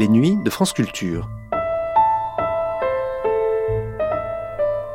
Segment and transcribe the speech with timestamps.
[0.00, 1.28] Les nuits de France Culture.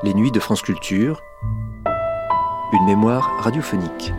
[0.01, 1.21] Les nuits de France Culture.
[2.73, 4.11] Une mémoire radiophonique.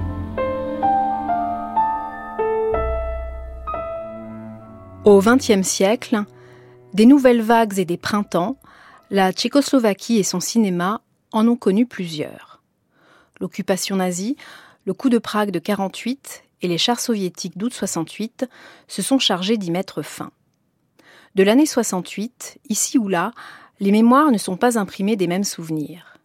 [5.04, 6.22] Au XXe siècle,
[6.95, 8.56] des nouvelles vagues et des printemps,
[9.10, 11.00] la Tchécoslovaquie et son cinéma
[11.32, 12.63] en ont connu plusieurs.
[13.41, 14.37] L'occupation nazie,
[14.85, 18.48] le coup de Prague de 48 et les chars soviétiques d'août 68
[18.87, 20.30] se sont chargés d'y mettre fin.
[21.36, 23.30] De l'année 68, ici ou là,
[23.78, 26.16] les mémoires ne sont pas imprimées des mêmes souvenirs.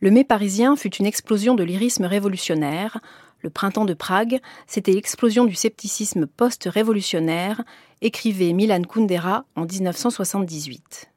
[0.00, 3.00] Le mai parisien fut une explosion de lyrisme révolutionnaire.
[3.40, 7.64] Le printemps de Prague, c'était l'explosion du scepticisme post-révolutionnaire,
[8.02, 11.10] écrivait Milan Kundera en 1978.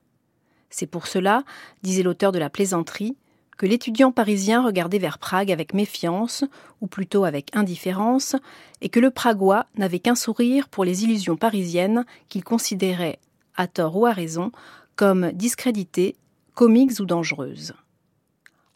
[0.70, 1.44] C'est pour cela,
[1.84, 3.18] disait l'auteur de la plaisanterie,
[3.66, 6.44] l'étudiant parisien regardait vers Prague avec méfiance,
[6.82, 8.36] ou plutôt avec indifférence,
[8.82, 13.20] et que le Pragois n'avait qu'un sourire pour les illusions parisiennes qu'il considérait,
[13.56, 14.52] à tort ou à raison,
[14.96, 16.16] comme discréditées,
[16.54, 17.74] comiques ou dangereuses.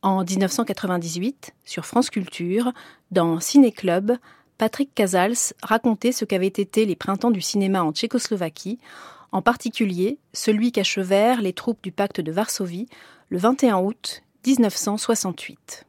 [0.01, 2.71] En 1998, sur France Culture,
[3.11, 4.17] dans Ciné Club,
[4.57, 8.79] Patrick Casals racontait ce qu'avaient été les printemps du cinéma en Tchécoslovaquie,
[9.31, 12.87] en particulier celui qu'achevèrent les troupes du pacte de Varsovie
[13.29, 15.85] le 21 août 1968.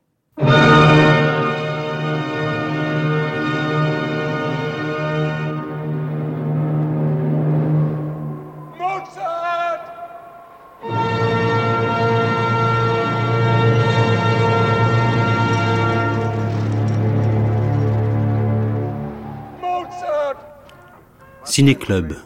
[21.44, 22.16] Ciné-Club.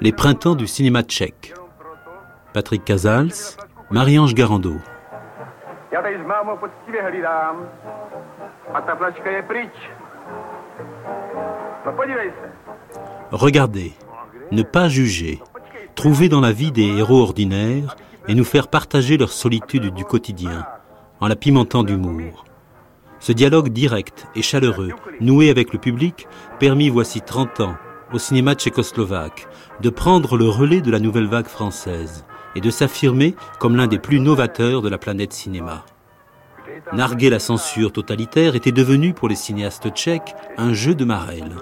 [0.00, 1.54] Les printemps du cinéma tchèque.
[2.52, 3.56] Patrick Casals,
[3.90, 4.76] Marie-Ange Garando.
[13.32, 13.92] Regardez,
[14.52, 15.40] ne pas juger,
[15.96, 17.96] trouver dans la vie des héros ordinaires
[18.28, 20.64] et nous faire partager leur solitude du quotidien,
[21.20, 22.44] en la pimentant d'humour.
[23.18, 24.90] Ce dialogue direct et chaleureux,
[25.20, 26.28] noué avec le public,
[26.60, 27.74] permis voici 30 ans
[28.12, 29.48] au cinéma tchécoslovaque
[29.80, 32.24] de prendre le relais de la nouvelle vague française
[32.54, 35.84] et de s'affirmer comme l'un des plus novateurs de la planète cinéma.
[36.92, 41.56] Narguer la censure totalitaire était devenu pour les cinéastes tchèques un jeu de marelle.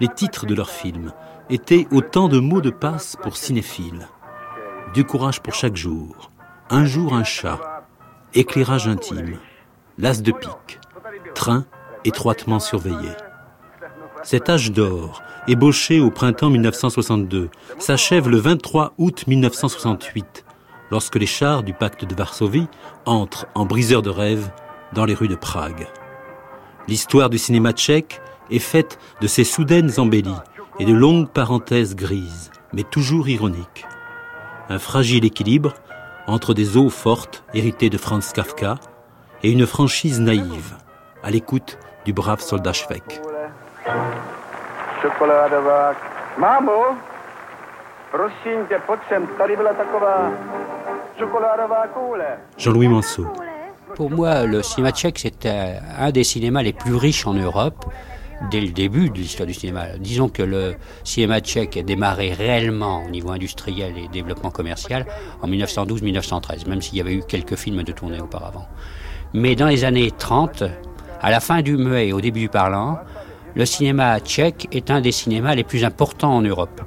[0.00, 1.12] Les titres de leurs films
[1.48, 4.08] étaient autant de mots de passe pour cinéphiles.
[4.94, 6.30] Du courage pour chaque jour,
[6.68, 7.86] un jour un chat,
[8.34, 9.38] éclairage intime,
[9.98, 10.80] las de pique,
[11.34, 11.64] train
[12.04, 13.10] étroitement surveillé.
[14.22, 17.48] Cet âge d'or, ébauché au printemps 1962,
[17.78, 20.44] s'achève le 23 août 1968,
[20.90, 22.68] lorsque les chars du pacte de Varsovie
[23.06, 24.50] entrent en briseur de rêve
[24.92, 25.88] dans les rues de Prague.
[26.86, 28.20] L'histoire du cinéma tchèque
[28.50, 30.34] est faite de ces soudaines embellies
[30.78, 33.86] et de longues parenthèses grises, mais toujours ironiques.
[34.68, 35.72] Un fragile équilibre
[36.26, 38.76] entre des eaux fortes héritées de Franz Kafka
[39.42, 40.76] et une franchise naïve,
[41.22, 42.72] à l'écoute du brave soldat
[52.58, 53.26] Jean-Louis Manceau.
[53.94, 57.84] Pour moi, le cinéma tchèque, c'est un des cinémas les plus riches en Europe
[58.50, 59.98] dès le début de l'histoire du cinéma.
[59.98, 60.74] Disons que le
[61.04, 65.06] cinéma tchèque a démarré réellement au niveau industriel et développement commercial
[65.42, 68.66] en 1912-1913, même s'il y avait eu quelques films de tournée auparavant.
[69.34, 70.64] Mais dans les années 30,
[71.20, 72.98] à la fin du muet et au début du parlant,
[73.54, 76.80] le cinéma tchèque est un des cinémas les plus importants en Europe.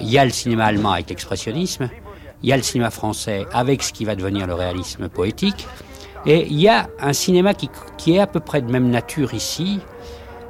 [0.00, 1.88] Il y a le cinéma allemand avec l'expressionnisme,
[2.42, 5.66] il y a le cinéma français avec ce qui va devenir le réalisme poétique,
[6.26, 9.80] et il y a un cinéma qui, est à peu près de même nature ici,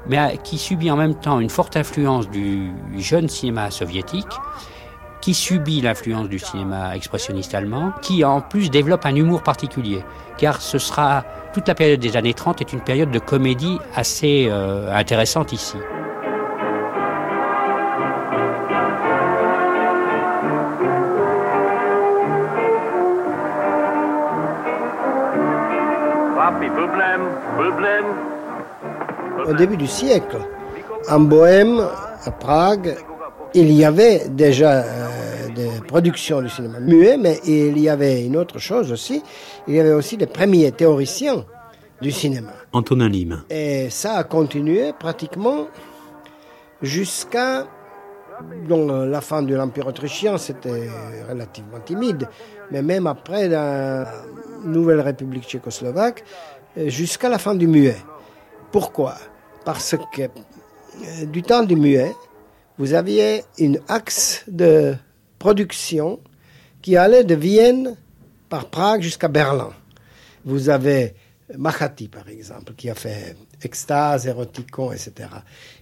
[0.08, 4.26] mais qui subit en même temps une forte influence du jeune cinéma soviétique,
[5.20, 10.04] qui subit l'influence du cinéma expressionniste allemand, qui en plus développe un humour particulier,
[10.38, 14.46] car ce sera toute la période des années 30 est une période de comédie assez
[14.50, 15.76] euh, intéressante ici.
[29.46, 30.38] Au début du siècle,
[31.08, 31.80] en Bohème,
[32.24, 32.96] à Prague,
[33.56, 38.36] il y avait déjà euh, des productions du cinéma muet, mais il y avait une
[38.36, 39.22] autre chose aussi.
[39.66, 41.44] Il y avait aussi des premiers théoriciens
[42.02, 42.52] du cinéma.
[42.72, 43.44] Antonin Lim.
[43.48, 45.68] Et ça a continué pratiquement
[46.82, 47.66] jusqu'à
[48.68, 50.90] la fin de l'Empire autrichien, c'était
[51.26, 52.28] relativement timide,
[52.70, 54.06] mais même après la
[54.64, 56.22] nouvelle République tchécoslovaque,
[56.76, 57.96] jusqu'à la fin du muet.
[58.70, 59.14] Pourquoi?
[59.64, 62.12] Parce que euh, du temps du muet,
[62.78, 64.94] vous aviez une axe de
[65.38, 66.20] production
[66.82, 67.96] qui allait de Vienne
[68.48, 69.70] par Prague jusqu'à Berlin.
[70.44, 71.14] Vous avez
[71.56, 75.28] Mahati, par exemple, qui a fait Extase, Eroticon, etc.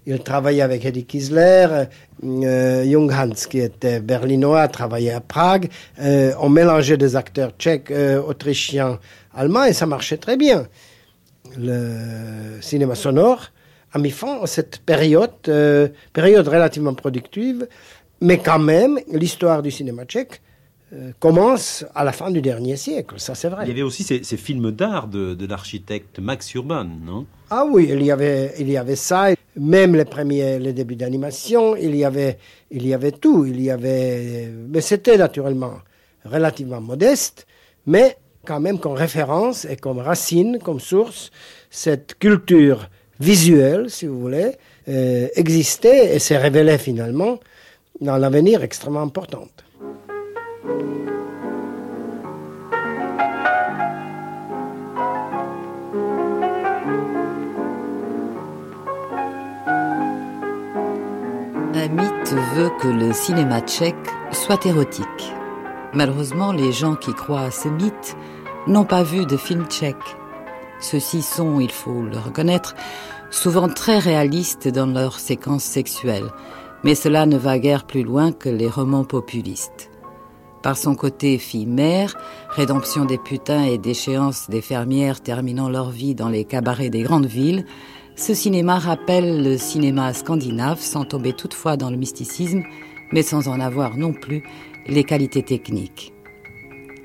[0.06, 1.86] Il travaillait avec Eddie Kisler,
[2.22, 5.70] euh, Jung Hans, qui était berlinois, travaillait à Prague.
[6.00, 8.98] Euh, on mélangeait des acteurs tchèques, euh, autrichiens,
[9.34, 10.68] allemands, et ça marchait très bien.
[11.56, 13.50] Le cinéma sonore
[13.94, 17.68] à cette période, euh, période relativement productive,
[18.20, 20.40] mais quand même, l'histoire du cinéma tchèque
[20.92, 23.64] euh, commence à la fin du dernier siècle, ça c'est vrai.
[23.64, 27.26] Il y avait aussi ces, ces films d'art de, de l'architecte Max Urban, non?
[27.50, 31.76] Ah oui, il y avait, il y avait ça, même les premiers, les débuts d'animation,
[31.76, 32.38] il y avait,
[32.70, 35.74] il y avait tout, il y avait, mais c'était naturellement
[36.24, 37.46] relativement modeste,
[37.86, 41.30] mais quand même comme référence et comme racine, comme source,
[41.70, 42.88] cette culture
[43.20, 44.52] visuelle, si vous voulez,
[44.88, 47.38] euh, existait et s'est révélée finalement
[48.00, 49.64] dans l'avenir extrêmement importante.
[61.76, 63.94] Un mythe veut que le cinéma tchèque
[64.32, 65.04] soit érotique.
[65.92, 68.16] Malheureusement, les gens qui croient à ce mythe
[68.66, 70.16] n'ont pas vu de film tchèque.
[70.84, 72.74] Ceux-ci sont, il faut le reconnaître,
[73.30, 76.28] souvent très réalistes dans leurs séquences sexuelles,
[76.82, 79.90] mais cela ne va guère plus loin que les romans populistes.
[80.62, 82.18] Par son côté fille-mère,
[82.50, 87.24] rédemption des putains et déchéance des fermières terminant leur vie dans les cabarets des grandes
[87.24, 87.64] villes,
[88.14, 92.62] ce cinéma rappelle le cinéma scandinave sans tomber toutefois dans le mysticisme,
[93.10, 94.42] mais sans en avoir non plus
[94.86, 96.12] les qualités techniques.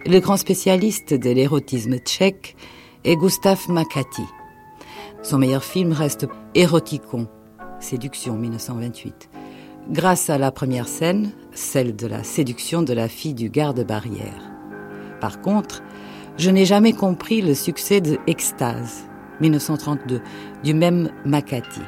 [0.06, 2.58] Le grand spécialiste de l'érotisme tchèque
[3.04, 4.25] est Gustav Makati.
[5.22, 7.28] Son meilleur film reste Éroticon,
[7.80, 9.30] Séduction 1928,
[9.90, 14.51] grâce à la première scène, celle de la séduction de la fille du garde-barrière.
[15.22, 15.81] Par contre,
[16.38, 19.07] je n'ai jamais compris le succès de Extase,
[19.42, 20.22] 1932,
[20.63, 21.81] du même Makati.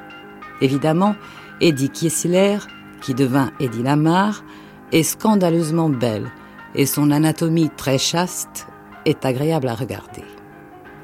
[0.61, 1.15] Évidemment,
[1.59, 2.57] Eddie Kiesler,
[3.01, 4.43] qui devint Eddie Lamar,
[4.91, 6.31] est scandaleusement belle
[6.75, 8.67] et son anatomie très chaste
[9.05, 10.23] est agréable à regarder.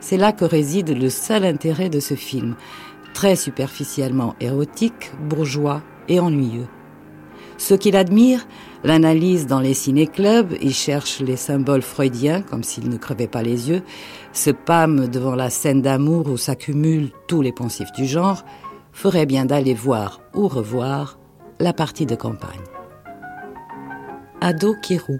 [0.09, 2.56] C'est là que réside le seul intérêt de ce film,
[3.13, 6.69] très superficiellement érotique, bourgeois et ennuyeux.
[7.57, 8.48] Ceux qui l'admirent
[8.86, 13.69] l'analysent dans les ciné-clubs, ils cherchent les symboles freudiens comme s'ils ne crevaient pas les
[13.69, 13.81] yeux,
[14.31, 18.45] se pâment devant la scène d'amour où s'accumulent tous les poncifs du genre,
[18.94, 21.19] ferait bien d'aller voir ou revoir
[21.59, 22.63] la partie de campagne.
[24.39, 25.19] Ado Kirou.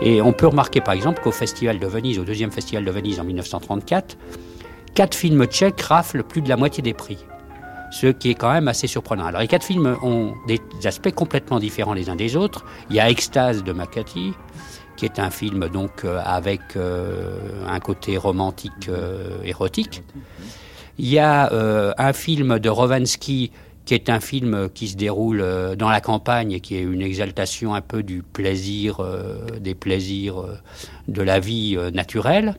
[0.00, 3.18] Et on peut remarquer par exemple qu'au Festival de Venise, au deuxième Festival de Venise
[3.18, 4.16] en 1934,
[4.94, 7.18] quatre films tchèques raflent plus de la moitié des prix.
[7.90, 9.24] Ce qui est quand même assez surprenant.
[9.26, 12.64] Alors les quatre films ont des aspects complètement différents les uns des autres.
[12.90, 14.34] Il y a Extase de Makati,
[14.96, 20.02] qui est un film donc euh, avec euh, un côté romantique euh, érotique.
[20.98, 21.48] Il y a
[21.96, 23.52] un film de Rovansky
[23.88, 27.00] qui est un film qui se déroule euh, dans la campagne et qui est une
[27.00, 30.58] exaltation un peu du plaisir, euh, des plaisirs euh,
[31.08, 32.56] de la vie euh, naturelle.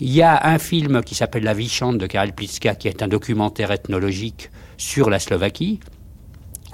[0.00, 3.02] Il y a un film qui s'appelle La vie chante de Karel Pliska, qui est
[3.02, 5.80] un documentaire ethnologique sur la Slovaquie.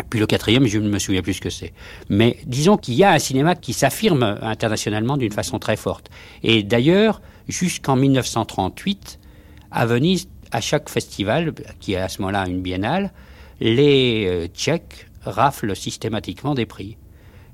[0.09, 1.73] Puis le quatrième, je ne me souviens plus ce que c'est.
[2.09, 6.11] Mais disons qu'il y a un cinéma qui s'affirme internationalement d'une façon très forte.
[6.45, 9.19] Et d'ailleurs, jusqu'en 1938,
[9.73, 13.11] à Venise, à chaque festival, qui est à ce moment-là une biennale,
[13.65, 16.97] les euh, Tchèques raflent systématiquement des prix.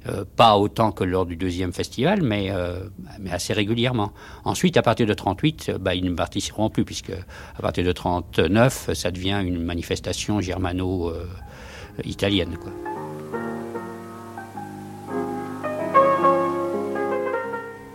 [0.09, 2.85] Euh, pas autant que lors du deuxième festival, mais, euh,
[3.19, 4.13] mais assez régulièrement.
[4.45, 7.93] Ensuite, à partir de 38, euh, bah, ils ne participeront plus, puisque à partir de
[7.93, 12.57] 39, ça devient une manifestation germano-italienne.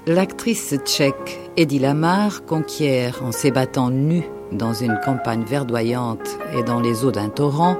[0.05, 7.05] L'actrice tchèque Eddie Lamar conquiert, en s'ébattant nue dans une campagne verdoyante et dans les
[7.05, 7.77] eaux d'un torrent,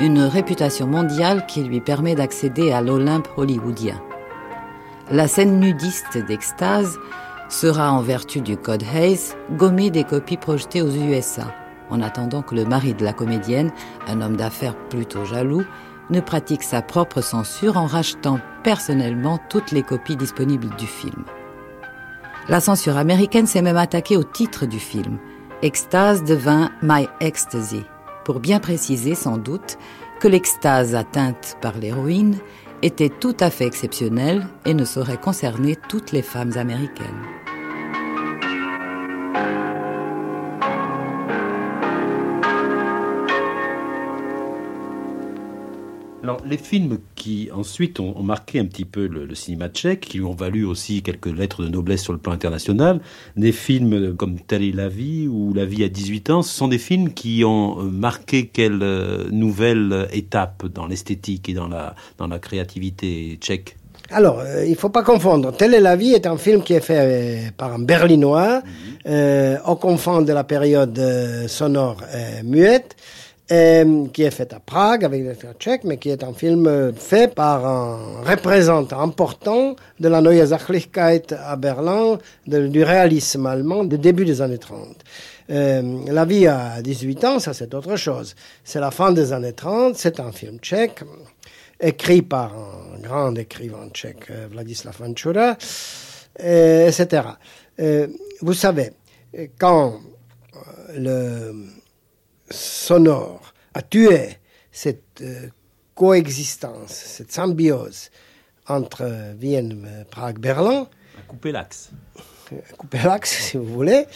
[0.00, 4.00] une réputation mondiale qui lui permet d'accéder à l'Olympe hollywoodien.
[5.10, 6.98] La scène nudiste d'extase
[7.48, 11.54] sera, en vertu du code Hayes, gommée des copies projetées aux USA,
[11.90, 13.70] en attendant que le mari de la comédienne,
[14.08, 15.64] un homme d'affaires plutôt jaloux,
[16.10, 21.24] ne pratique sa propre censure en rachetant personnellement toutes les copies disponibles du film.
[22.48, 25.18] La censure américaine s'est même attaquée au titre du film.
[25.62, 27.84] Extase devint My Ecstasy,
[28.24, 29.78] pour bien préciser sans doute
[30.18, 32.38] que l'extase atteinte par l'héroïne
[32.82, 37.41] était tout à fait exceptionnelle et ne saurait concerner toutes les femmes américaines.
[46.22, 50.24] Alors, les films qui ensuite ont, marqué un petit peu le, cinéma tchèque, qui lui
[50.24, 53.00] ont valu aussi quelques lettres de noblesse sur le plan international,
[53.36, 56.68] des films comme Telle est la vie ou La vie à 18 ans, ce sont
[56.68, 61.96] des films qui ont euh, marqué quelle euh, nouvelle étape dans l'esthétique et dans la,
[62.18, 63.76] dans la créativité tchèque
[64.10, 65.56] alors, euh, il ne faut pas confondre.
[65.56, 68.60] Telle est la vie est un film qui est fait par un Berlinois,
[69.06, 69.58] mhm.
[69.66, 71.00] au confond de la période
[71.46, 71.96] sonore
[72.44, 72.94] muette.
[73.52, 77.34] Euh, qui est fait à Prague avec des tchèques, mais qui est un film fait
[77.34, 84.24] par un représentant important de la Neue Sachlichkeit à Berlin, du réalisme allemand du début
[84.24, 84.96] des années 30.
[85.50, 88.34] Euh, la vie à 18 ans, ça c'est autre chose.
[88.64, 91.00] C'est la fin des années 30, c'est un film tchèque,
[91.78, 95.58] écrit par un grand écrivain tchèque, euh, Vladislav Vanchura,
[96.38, 97.22] etc.
[98.40, 98.92] vous savez,
[99.58, 100.00] quand
[100.96, 101.81] le
[102.52, 104.38] sonore a tué
[104.70, 105.48] cette euh,
[105.94, 108.10] coexistence, cette symbiose
[108.68, 110.88] entre Vienne, Prague, Berlin.
[111.18, 111.90] A coupé l'axe.
[112.50, 114.06] A coupé l'axe, si vous voulez.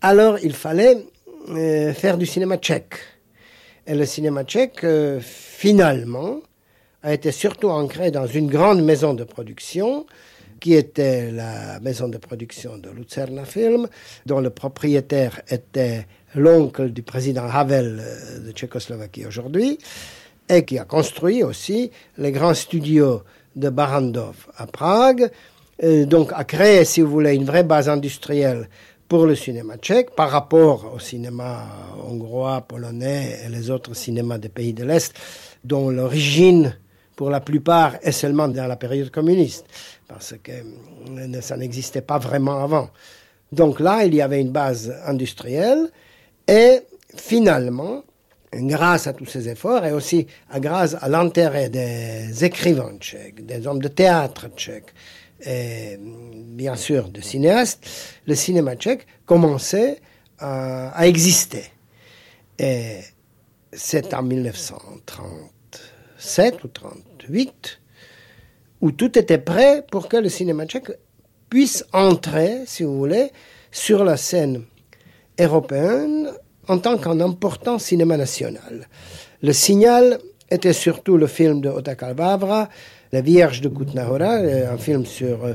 [0.00, 1.06] Alors, il fallait
[1.50, 2.96] euh, faire du cinéma tchèque.
[3.86, 6.40] Et le cinéma tchèque, euh, finalement,
[7.02, 10.06] a été surtout ancré dans une grande maison de production
[10.60, 13.86] qui était la maison de production de Lucerna Film,
[14.24, 19.78] dont le propriétaire était l'oncle du président Havel euh, de Tchécoslovaquie aujourd'hui,
[20.48, 23.22] et qui a construit aussi les grands studios
[23.56, 25.30] de Barandov à Prague,
[26.06, 28.68] donc a créé, si vous voulez, une vraie base industrielle
[29.08, 31.66] pour le cinéma tchèque par rapport au cinéma
[32.06, 35.14] hongrois, polonais et les autres cinémas des pays de l'Est,
[35.62, 36.76] dont l'origine,
[37.16, 39.66] pour la plupart, est seulement dans la période communiste,
[40.08, 42.90] parce que euh, ça n'existait pas vraiment avant.
[43.52, 45.90] Donc là, il y avait une base industrielle
[46.46, 46.80] et
[47.16, 48.04] finalement,
[48.52, 50.26] grâce à tous ces efforts et aussi
[50.58, 54.94] grâce à l'intérêt des écrivains tchèques, des hommes de théâtre tchèques
[55.44, 57.84] et bien sûr des cinéastes,
[58.26, 60.00] le cinéma tchèque commençait
[60.38, 61.64] à, exister.
[62.58, 62.98] Et
[63.72, 67.80] c'est en 1937 ou 1938
[68.80, 70.92] où tout était prêt pour que le cinéma tchèque
[71.48, 73.30] puisse entrer, si vous voulez,
[73.70, 74.64] sur la scène
[75.38, 76.30] européenne
[76.68, 78.88] en tant qu'un important cinéma national.
[79.42, 80.18] Le signal
[80.50, 82.68] était surtout le film de Otakar Vavra,
[83.12, 84.36] La Vierge de Kutnahora,
[84.72, 85.54] un film sur euh,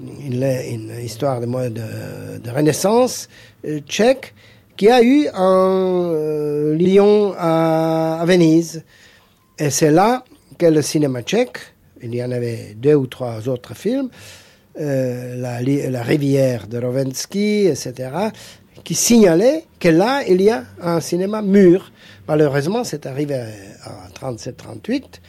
[0.00, 3.28] une, histoire de, de, de renaissance
[3.66, 4.34] euh, tchèque,
[4.76, 8.82] qui a eu un euh, lion à, Venise.
[9.58, 10.24] Et c'est là
[10.58, 11.58] que le cinéma tchèque,
[12.02, 14.08] il y en avait deux ou trois autres films,
[14.76, 18.30] la, rivière de Rovensky, etc.,
[18.84, 21.92] qui signalait que là, il y a un cinéma mûr.
[22.28, 23.42] Malheureusement, c'est arrivé
[23.86, 25.20] en 37-38.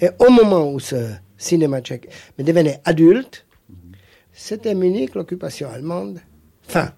[0.00, 2.08] Et au moment où ce cinéma tchèque
[2.38, 3.46] devenait adulte,
[4.32, 6.20] c'était Munich, l'occupation allemande.
[6.66, 6.92] Fin.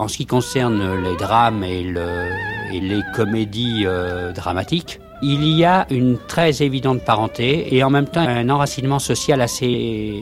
[0.00, 6.16] En ce qui concerne les drames et, les comédies euh, dramatiques, il y a une
[6.16, 9.66] très évidente parenté et en même temps un enracinement social assez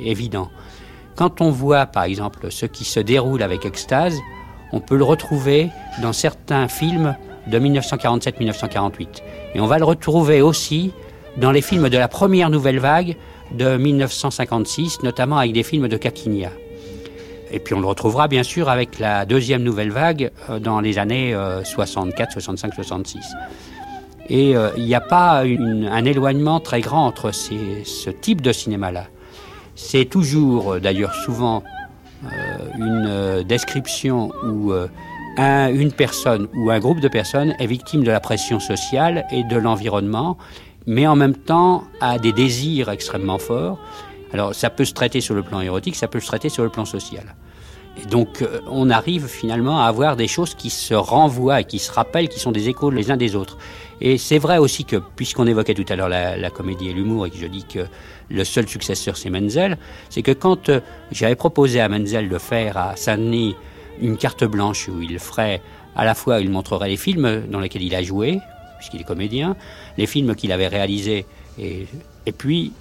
[0.05, 0.51] évident.
[1.15, 4.19] Quand on voit par exemple ce qui se déroule avec Extase,
[4.73, 5.69] on peut le retrouver
[6.03, 7.15] dans certains films
[7.47, 9.07] de 1947-1948.
[9.55, 10.93] Et on va le retrouver aussi
[11.37, 13.17] dans les films de la première nouvelle vague
[13.53, 16.51] de 1956, notamment avec des films de Kakinia.
[17.51, 20.99] Et puis on le retrouvera bien sûr avec la deuxième nouvelle vague euh, dans les
[20.99, 23.21] années 64, 65, 66.
[24.29, 29.07] Et euh, il n'y a pas un éloignement très grand entre ce type de cinéma-là.
[29.75, 31.63] C'est toujours, euh, d'ailleurs souvent,
[32.77, 34.73] une description où
[35.39, 39.57] une personne ou un groupe de personnes est victime de la pression sociale et de
[39.57, 40.37] l'environnement,
[40.89, 43.79] mais en même temps a des désirs extrêmement forts
[44.33, 46.71] alors ça peut se traiter sur le plan érotique, ça peut se traiter sur le
[46.71, 47.35] plan social.
[48.01, 51.91] Et donc euh, on arrive finalement à avoir des choses qui se renvoient qui se
[51.91, 53.59] rappellent, qui sont des échos les uns des autres.
[54.01, 57.31] Et c'est vrai aussi que, puisqu'on évoquait tout à l'heure la, comédie et l'humour, et
[57.31, 57.81] que je dis que
[58.31, 59.77] le seul successeur c'est Menzel,
[60.11, 60.81] c'est que quand euh,
[61.11, 63.57] j'avais proposé à Menzel de faire à Saint-Denis
[64.01, 65.61] une carte blanche où il ferait
[65.97, 68.39] à la fois, il montrerait les films dans lesquels il a joué,
[68.79, 69.57] puisqu'il est comédien,
[69.97, 71.27] les films qu'il avait réalisés,
[71.59, 72.73] et puis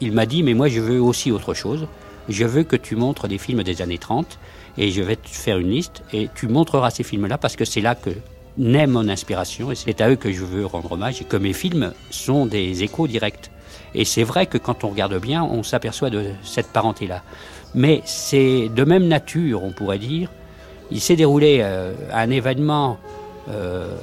[0.00, 1.86] il m'a dit, mais moi je veux aussi autre chose.
[2.28, 4.38] Je veux que tu montres des films des années 30
[4.78, 7.80] et je vais te faire une liste et tu montreras ces films-là parce que c'est
[7.80, 8.10] là que
[8.56, 11.52] naît mon inspiration et c'est à eux que je veux rendre hommage et que mes
[11.52, 13.50] films sont des échos directs.
[13.94, 17.22] Et c'est vrai que quand on regarde bien, on s'aperçoit de cette parenté-là.
[17.74, 20.30] Mais c'est de même nature, on pourrait dire.
[20.90, 22.98] Il s'est déroulé euh, un événement
[23.48, 23.96] euh,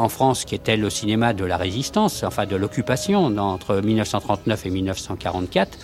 [0.00, 4.70] en France qui était le cinéma de la résistance, enfin de l'occupation, entre 1939 et
[4.70, 5.78] 1944.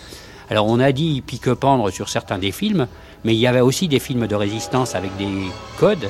[0.51, 2.87] Alors on a dit pique-pendre sur certains des films,
[3.25, 5.29] mais il y avait aussi des films de résistance avec des
[5.79, 6.09] codes.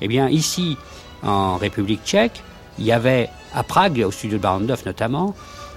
[0.00, 0.76] Eh bien ici,
[1.22, 2.42] en République tchèque,
[2.78, 5.34] il y avait, à Prague, au studio de Barandov notamment,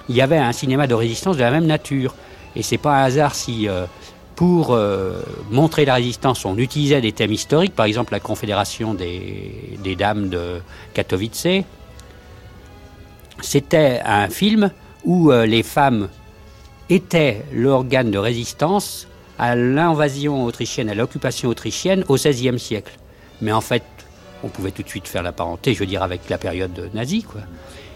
[0.09, 2.15] il y avait un cinéma de résistance de la même nature.
[2.55, 3.85] Et c'est pas un hasard si, euh,
[4.37, 9.79] pour euh, montrer la résistance, on utilisait des thèmes historiques, par exemple la Confédération des,
[9.83, 10.61] des Dames de
[10.93, 11.47] Katowice.
[13.41, 14.69] C'était un film
[15.05, 16.07] où euh, les femmes
[16.87, 19.07] étaient l'organe de résistance
[19.39, 22.95] à l'invasion autrichienne, à l'occupation autrichienne au XVIe siècle.
[23.41, 23.83] Mais en fait,
[24.43, 27.23] on pouvait tout de suite faire la parenté, je veux dire, avec la période nazie,
[27.23, 27.41] quoi.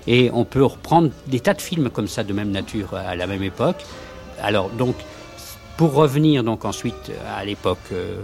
[0.08, 3.28] Et on peut reprendre des tas de films comme ça de même nature à la
[3.28, 3.86] même époque.
[4.42, 4.96] Alors donc,
[5.82, 8.16] pour revenir donc ensuite à l'époque euh,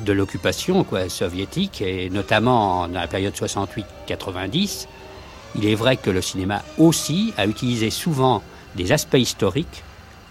[0.00, 4.86] de l'occupation soviétique, et notamment dans la période 68-90,
[5.54, 8.42] il est vrai que le cinéma aussi a utilisé souvent
[8.74, 9.82] des aspects historiques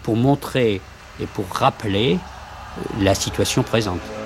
[0.04, 0.80] pour montrer
[1.20, 4.23] et pour rappeler euh, la situation présente.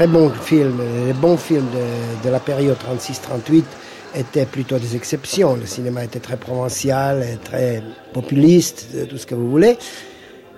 [0.00, 1.68] Très bons films, les bons films
[2.24, 3.64] de, la période 36-38
[4.16, 5.56] étaient plutôt des exceptions.
[5.56, 7.82] Le cinéma était très provincial, très
[8.14, 9.76] populiste, tout ce que vous voulez.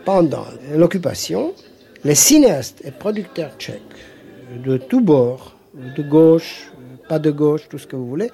[0.05, 0.45] Pendant
[0.77, 1.55] l'occupation,
[2.05, 3.83] les cinéastes et producteurs tchèques
[4.65, 6.71] de tous bords, de gauche,
[7.09, 8.31] pas de gauche, tout ce que vous voulez,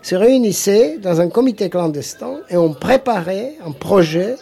[0.00, 4.36] se réunissaient dans un comité clandestin et ont préparé un projet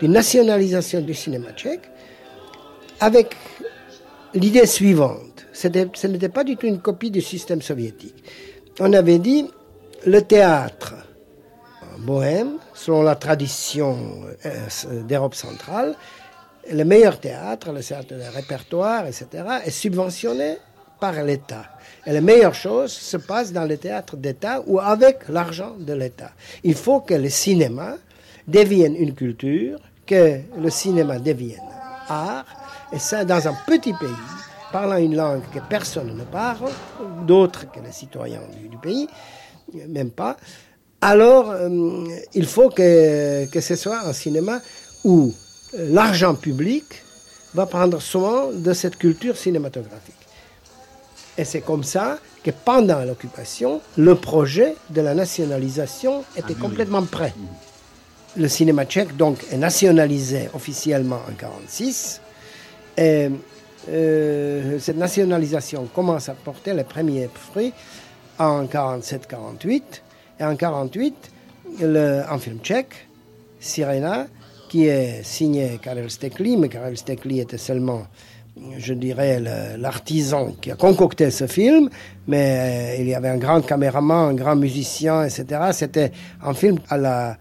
[0.00, 1.90] de nationalisation du cinéma tchèque
[2.98, 3.36] avec
[4.32, 8.22] l'idée suivante ce n'était pas du tout une copie du système soviétique.
[8.78, 9.48] On avait dit
[10.04, 10.94] le théâtre
[11.98, 13.96] Bohème, selon la tradition
[14.44, 15.94] euh, d'Europe centrale,
[16.70, 19.26] le meilleur théâtre, le théâtre de répertoire, etc.,
[19.64, 20.58] est subventionné
[21.00, 21.64] par l'État.
[22.04, 26.32] Et les meilleures choses se passent dans le théâtre d'État ou avec l'argent de l'État.
[26.64, 27.96] Il faut que le cinéma
[28.46, 31.60] devienne une culture, que le cinéma devienne
[32.08, 32.44] art,
[32.92, 34.35] et ça dans un petit pays
[34.72, 36.70] parlant une langue que personne ne parle,
[37.26, 39.08] d'autres que les citoyens du, pays,
[39.88, 40.36] même pas,
[41.00, 44.60] alors euh, il faut que, que ce soit un cinéma
[45.04, 45.32] où
[45.72, 46.84] l'argent public
[47.54, 50.14] va prendre soin de cette culture cinématographique.
[51.38, 57.02] Et c'est comme ça que pendant l'occupation, le projet de la nationalisation était ah, complètement
[57.02, 57.34] prêt.
[58.36, 62.20] Le cinéma tchèque, donc, est nationalisé officiellement en 1946.
[63.88, 67.72] Euh, cette nationalisation commence à porter les premiers fruits
[68.38, 69.82] en 47-48.
[70.38, 71.14] Et en 48,
[71.82, 73.08] un film tchèque,
[73.58, 74.26] Sirena,
[74.68, 78.06] qui est signé Karel Stekli, mais Karel Stekli était seulement,
[78.78, 79.40] je dirais,
[79.78, 81.88] l'artisan qui a concocté ce film,
[82.26, 85.46] mais euh, il y avait un grand caméraman, un grand musicien, etc.
[85.72, 87.36] C'était un film à la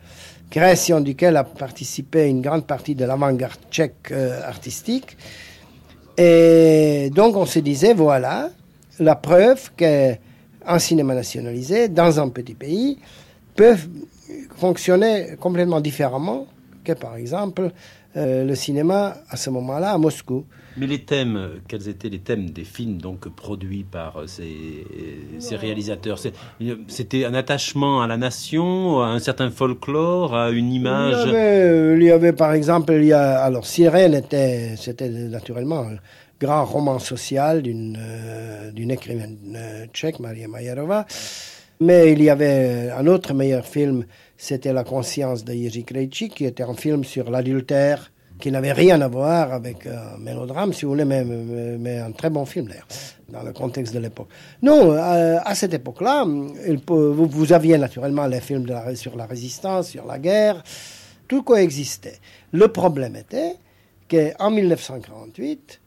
[0.50, 5.18] création duquel a participé une grande partie de l'avant-garde tchèque euh, artistique.
[6.18, 8.50] Et donc on se disait, voilà,
[9.00, 12.98] la preuve qu'un cinéma nationalisé dans un petit pays
[13.56, 13.76] peut
[14.58, 16.48] fonctionner complètement différemment
[16.84, 17.72] que par exemple
[18.16, 20.46] euh, le cinéma à ce moment-là à Moscou.
[20.78, 24.86] Mais les thèmes, quels étaient les thèmes des films donc produits par euh, ces,
[25.40, 26.20] ces réalisateurs?
[26.88, 31.16] C'était un attachement à la nation, à un certain folklore, à une image?
[31.26, 34.76] Il y avait, euh, il y avait par exemple, il y a, alors Sirène était,
[34.78, 35.98] c'était naturellement un
[36.40, 37.98] grand roman social d'une
[38.74, 39.38] d'une écrivaine
[39.94, 41.06] tchèque, Maria Majerova.
[41.80, 44.06] Mais il y avait un autre meilleur film
[44.38, 49.02] c'était La conscience de Jiří Krejčí, qui était un film sur l'adultère, qui n'avait rien
[49.02, 52.88] à voir avec un mélodrame, si vous voulez, mais, un très bon film d'ailleurs,
[53.30, 54.28] dans le contexte de l'époque.
[54.62, 60.06] Non, euh, à, cette époque-là, vous, vous, aviez naturellement les films sur la résistance, sur
[60.06, 60.64] la guerre,
[61.28, 62.20] tout coexistait.
[62.52, 63.56] Le problème était
[64.10, 65.82] qu'en 1948,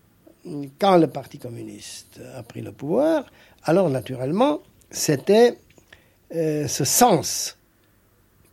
[0.78, 3.24] quand le Parti communiste a pris le pouvoir,
[3.64, 5.58] alors naturellement, c'était
[6.34, 7.58] euh, ce sens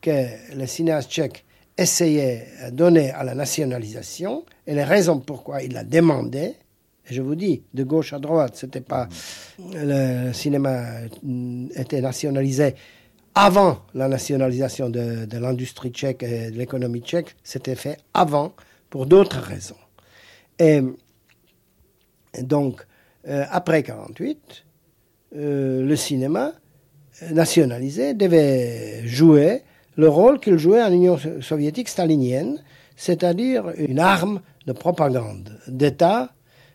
[0.01, 1.44] que les cinéastes tchèques
[1.77, 6.55] essayaient de donner à la nationalisation et les raisons pourquoi ils la demandaient.
[7.07, 9.07] Et je vous dis, de gauche à droite, c'était pas
[9.73, 10.83] le cinéma
[11.75, 12.75] était nationalisé
[13.35, 18.53] avant la nationalisation de, de l'industrie tchèque et de l'économie tchèque, c'était fait avant
[18.89, 19.75] pour d'autres raisons.
[20.57, 20.81] Et
[22.41, 22.81] donc,
[23.27, 24.65] euh, après 48,
[25.35, 26.53] euh, le cinéma
[27.31, 29.63] nationalisé devait jouer
[29.97, 32.61] le rôle qu'il jouait en Union soviétique stalinienne,
[32.95, 36.31] c'est-à-dire une arme de propagande d'État,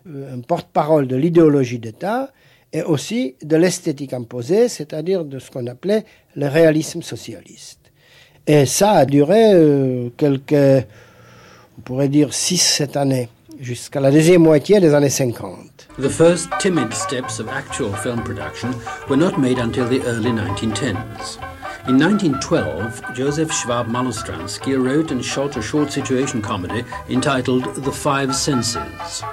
[0.08, 2.30] euh, un porte-parole de l'idéologie d'État
[2.72, 6.04] et aussi de l'esthétique imposée, c'est-à-dire de ce qu'on appelait
[6.36, 7.78] le réalisme socialiste.
[8.46, 10.86] Et ça a duré quelques,
[11.78, 13.28] on pourrait dire, 6-7 années
[13.60, 15.88] jusqu'à la deuxième moitié des années 50.
[15.98, 18.70] The first timid steps of actual film production
[19.08, 21.38] were not made until the early 1910s.
[21.88, 28.34] In 1912, Joseph Schwab Malostransky wrote and shot a short situation comedy entitled The Five
[28.34, 29.24] Senses.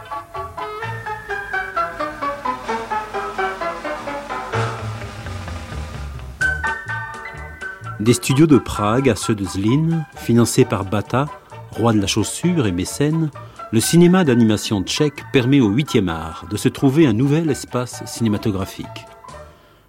[7.99, 11.25] Des studios de Prague à ceux de Zlin, financés par Bata,
[11.71, 13.29] roi de la chaussure et mécène,
[13.73, 19.05] le cinéma d'animation tchèque permet au 8e art de se trouver un nouvel espace cinématographique.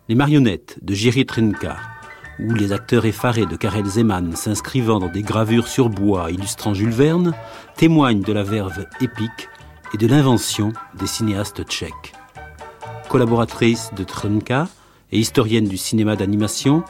[0.08, 1.76] Les marionnettes de Jiří Trinka
[2.40, 6.90] ou les acteurs effarés de Karel Zeman s'inscrivant dans des gravures sur bois illustrant Jules
[6.90, 7.34] Verne
[7.76, 9.48] témoignent de la verve épique
[9.94, 12.14] et de l'invention des cinéastes tchèques.
[13.08, 14.68] Collaboratrice de Trinka
[15.12, 16.82] et historienne du cinéma d'animation,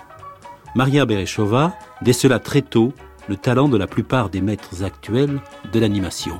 [0.74, 2.92] Maria Bereshova décela très tôt
[3.28, 5.40] le talent de la plupart des maîtres actuels
[5.72, 6.38] de l'animation.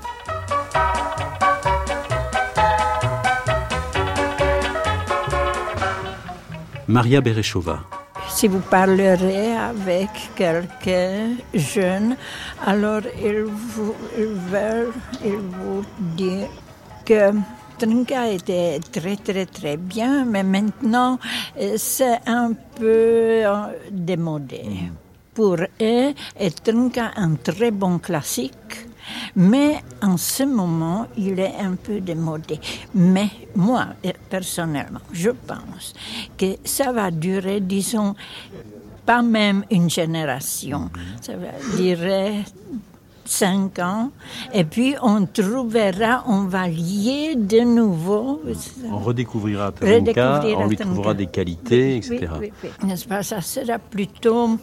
[6.89, 7.81] Maria Bereshova.
[8.39, 12.15] Si vous parlerez avec quelqu'un jeune,
[12.65, 16.45] alors il vous, il vous dit
[17.05, 17.33] que
[17.81, 21.19] Trinka était très très très bien, mais maintenant
[21.77, 23.43] c'est un peu
[23.91, 24.63] démodé.
[25.35, 28.88] Pour eux, est Trinka un très bon classique
[29.37, 32.61] mais en ce moment, il est un peu démodé.
[32.95, 33.89] Mais moi,
[34.29, 35.95] personnellement, je pense
[36.37, 38.15] que ça va durer, disons,
[39.05, 40.91] pas même une génération.
[41.21, 42.45] Ça va durer
[43.29, 44.11] cinq ans,
[44.53, 48.43] et puis on trouvera, on va lier de nouveau.
[48.91, 52.27] On redécouvrira Trinka, on lui trouvera des qualités, etc.
[52.83, 53.23] N'est-ce pas?
[53.23, 54.59] Ça sera plutôt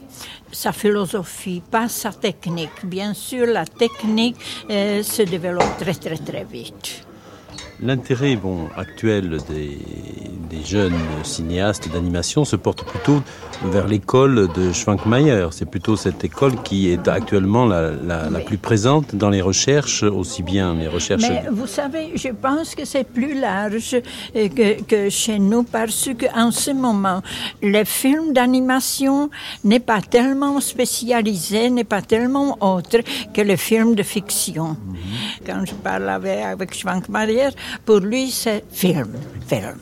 [0.52, 2.86] sa philosophie, pas sa technique.
[2.86, 4.38] Bien sûr, la technique
[4.70, 7.05] euh, se développe très très très vite.
[7.82, 9.78] L'intérêt bon, actuel des,
[10.50, 13.22] des jeunes cinéastes d'animation se porte plutôt
[13.66, 15.48] vers l'école de Schwankmayer.
[15.52, 20.04] C'est plutôt cette école qui est actuellement la, la, la, plus présente dans les recherches,
[20.04, 21.24] aussi bien les recherches...
[21.28, 23.98] Mais vous savez, je pense que c'est plus large
[24.34, 27.22] que, que chez nous parce qu'en ce moment,
[27.62, 29.30] les films d'animation
[29.64, 33.00] n'est pas tellement spécialisé, n'est pas tellement autre
[33.34, 34.70] que les films de fiction.
[34.70, 35.46] Mm -hmm.
[35.46, 37.50] Quand je parle avec, avec Schwankmayer,
[37.86, 39.14] pour lui, c'est film,
[39.48, 39.80] film.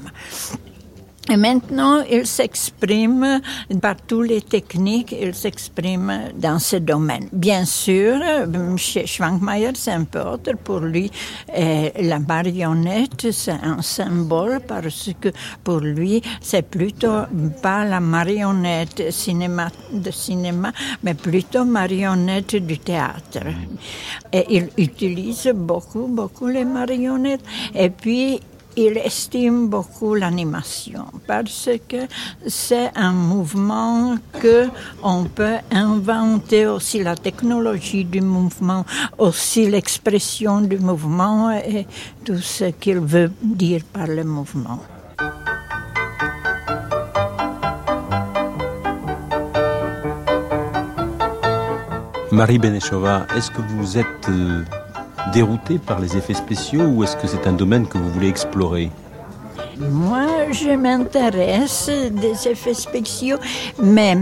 [1.31, 3.39] Et maintenant, il s'exprime
[3.81, 7.29] par toutes les techniques, il s'exprime dans ce domaine.
[7.31, 8.19] Bien sûr,
[8.75, 10.51] chez Schwankmayer, c'est un peu autre.
[10.61, 11.09] Pour lui,
[11.55, 15.29] la marionnette, c'est un symbole parce que
[15.63, 17.23] pour lui, c'est plutôt
[17.61, 23.45] pas la marionnette cinéma, de cinéma, mais plutôt marionnette du théâtre.
[24.33, 27.45] Et il utilise beaucoup, beaucoup les marionnettes.
[27.73, 28.41] Et puis,
[28.75, 32.07] il estime beaucoup l'animation parce que
[32.47, 34.67] c'est un mouvement que
[35.03, 38.85] on peut inventer aussi la technologie du mouvement,
[39.17, 41.85] aussi l'expression du mouvement et
[42.25, 44.79] tout ce qu'il veut dire par le mouvement.
[52.31, 52.59] Marie
[53.37, 54.63] est-ce que vous êtes euh,
[55.31, 58.91] dérouté par les effets spéciaux ou est-ce que c'est un domaine que vous voulez explorer?
[59.77, 63.37] Moi, je m'intéresse des effets spéciaux,
[63.81, 64.17] mais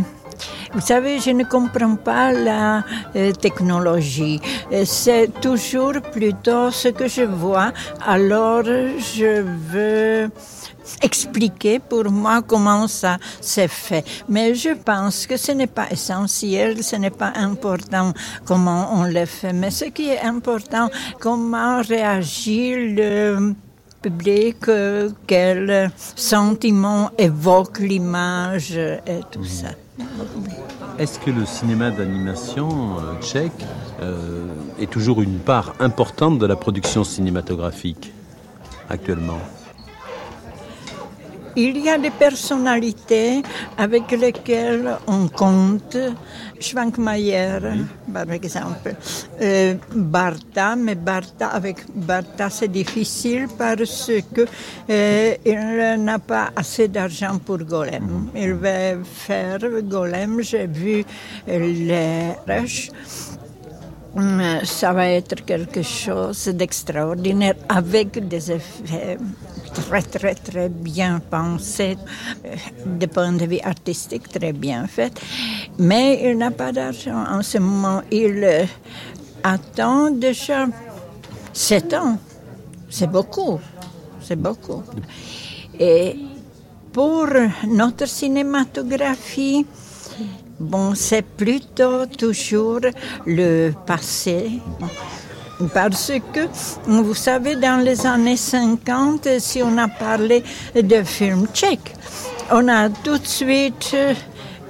[0.74, 2.84] vous savez, je ne comprends pas la
[3.16, 4.40] euh, technologie.
[4.86, 7.74] C'est toujours plutôt ce que je vois.
[8.06, 10.30] Alors, je veux
[11.02, 14.04] expliquer pour moi comment ça s'est fait.
[14.28, 18.14] Mais je pense que ce n'est pas essentiel, ce n'est pas important
[18.46, 19.54] comment on le fait.
[19.54, 20.90] Mais ce qui est important,
[21.20, 23.54] comment réagit le
[24.02, 24.58] public,
[25.28, 29.70] quel sentiment évoque l'image et tout ça.
[30.98, 33.64] Est-ce que le cinéma d'animation tchèque
[34.80, 38.12] est toujours une part importante de la production cinématographique
[38.90, 39.40] actuellement?
[41.56, 43.42] Il y a des personnalités
[43.78, 45.98] avec lesquelles on compte.
[46.60, 47.60] Schwankmayer,
[48.14, 48.96] par exemple.
[49.42, 54.46] Euh, Bartha, mais Bartha, avec Bartha, c'est difficile parce que
[54.90, 58.30] euh, il n'a pas assez d'argent pour Golem.
[58.36, 60.42] Il va faire Golem.
[60.42, 61.04] J'ai vu
[61.48, 62.92] les rushs
[64.64, 69.18] ça va être quelque chose d'extraordinaire avec des effets
[69.74, 71.98] très très très bien pensés,
[72.46, 75.14] euh, de point de vue artistique très bien fait.
[75.80, 78.02] Mais il n'a pas d'argent en ce moment.
[78.12, 78.66] Il euh,
[79.44, 80.68] attend déjà
[81.54, 82.18] sept ans.
[82.90, 83.60] C'est beaucoup.
[84.22, 84.84] C'est beaucoup.
[85.80, 86.18] Et
[86.92, 87.28] pour
[87.66, 89.66] notre cinématographie,
[90.62, 92.82] Bon, c'est plutôt toujours
[93.26, 94.62] le passé.
[95.74, 96.42] Parce que,
[96.88, 100.44] vous savez, dans les années 50, si on a parlé
[100.76, 101.96] de films tchèques,
[102.52, 103.96] on a tout de suite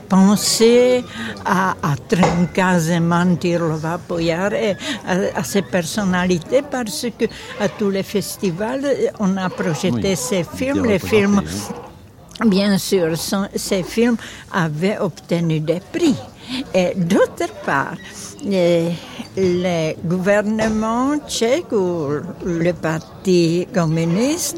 [0.08, 1.04] pensé
[1.46, 3.38] à, à Trnka, Zeman,
[4.08, 7.26] Poyar et à, ces personnalités parce que
[7.60, 8.86] à tous les festivals,
[9.20, 11.42] on a projeté ces films, les films
[12.46, 13.16] bien sûr,
[13.56, 14.18] ces films
[14.52, 16.16] avaient obtenu des prix.
[16.74, 17.96] Et d'autre part,
[18.44, 22.08] le gouvernement tchèque ou
[22.46, 24.58] le Parti communiste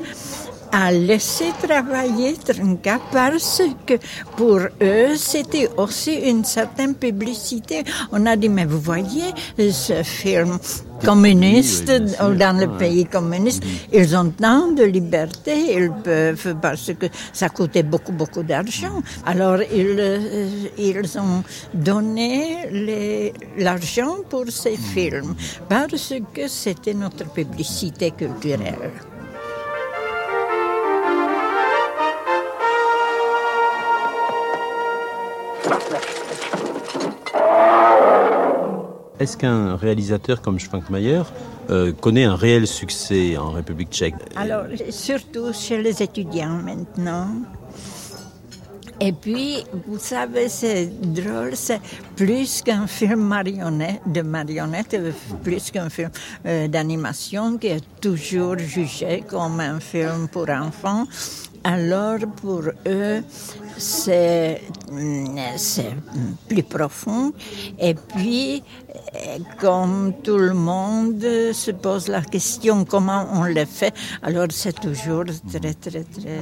[0.72, 3.93] a laissé travailler Trnka parce que
[4.36, 7.84] pour eux, c'était aussi une certaine publicité.
[8.12, 10.58] On a dit, mais vous voyez, ce film
[11.04, 17.50] communiste dans le pays communiste, ils ont tant de liberté, ils peuvent, parce que ça
[17.50, 19.02] coûtait beaucoup, beaucoup d'argent.
[19.26, 25.36] Alors, ils, euh, ils ont donné l'argent pour ces films,
[25.68, 28.92] parce que c'était notre publicité culturelle.
[39.23, 41.23] Est-ce qu'un réalisateur comme Schwankmayer
[41.69, 44.15] euh, connaît un réel succès en République tchèque?
[44.36, 47.29] Alors, surtout chez les étudiants maintenant.
[48.99, 51.79] Et puis, vous savez, c'est drôle, c'est
[52.17, 54.97] plus qu'un film marionnette, de marionnette,
[55.41, 56.09] plus qu'un film
[56.45, 61.05] euh, d'animation qui est toujours jugé comme un film pour enfants.
[61.63, 63.23] Alors, pour eux,
[63.78, 64.62] c'est
[66.47, 67.32] plus profond.
[67.80, 68.63] Et puis,
[69.60, 71.23] comme tout le monde
[71.54, 76.41] se pose la question comment on le fait, alors c'est toujours très, très, très...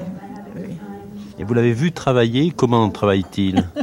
[1.37, 3.63] Et vous l'avez vu travailler, comment travaille-t-il?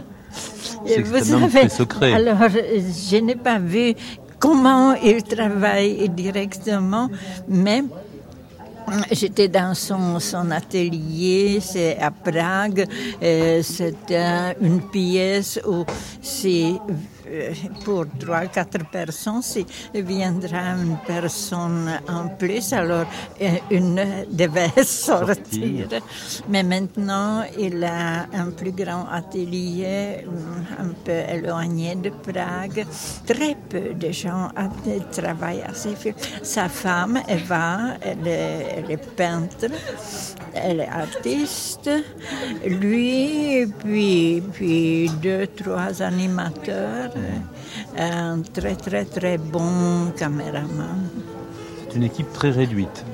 [0.84, 2.12] C'est extrêmement secret.
[2.12, 3.94] Alors, je n'ai pas vu
[4.38, 7.08] comment il travaille directement,
[7.48, 7.82] mais
[9.10, 12.86] J'étais dans son, son atelier, c'est à Prague.
[13.20, 15.84] C'était une pièce où
[16.20, 16.94] c'est euh,
[17.84, 23.06] pour trois, quatre personnes, s'il viendra une personne en plus, alors
[23.40, 25.88] euh, une devait sortir.
[26.48, 32.86] Mais maintenant, il a un plus grand atelier, euh, un peu éloigné de Prague.
[33.26, 34.50] Très peu de gens
[35.12, 36.14] travaillent à ces films.
[36.42, 39.66] Sa femme, Eva, elle est, elle est peintre,
[40.54, 41.90] elle est artiste.
[42.64, 47.10] Lui, puis, puis deux, trois animateurs
[47.96, 51.08] un très très très bon caméraman.
[51.80, 53.04] C'est une équipe très réduite,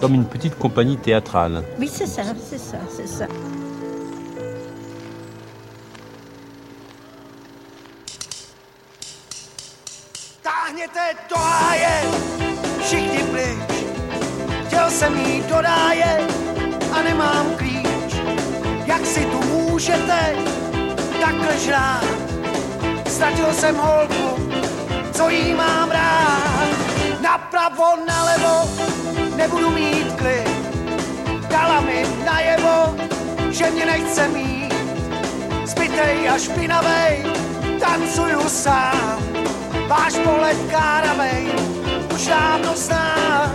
[0.00, 1.62] comme une petite compagnie théâtrale.
[1.78, 3.26] Oui, c'est ça, c'est ça, c'est ça.
[10.42, 12.02] Táhněte do háje,
[12.82, 13.84] všichni pryč.
[14.66, 16.26] Chtěl jsem jít do ráje
[16.92, 18.14] a nemám klíč.
[18.86, 20.34] Jak si tu můžete
[21.20, 22.31] takhle žrát?
[23.12, 24.52] Ztratil jsem holku,
[25.12, 26.68] co jí mám rád.
[27.20, 28.70] Napravo, nalevo,
[29.36, 30.48] nebudu mít klid.
[31.50, 32.96] Dala mi najevo,
[33.50, 34.74] že mě nechce mít.
[35.64, 37.22] Zbytej a špinavej,
[37.80, 39.18] tancuju sám.
[39.88, 41.46] Váš pohled káravej,
[42.14, 43.52] už dávno znám.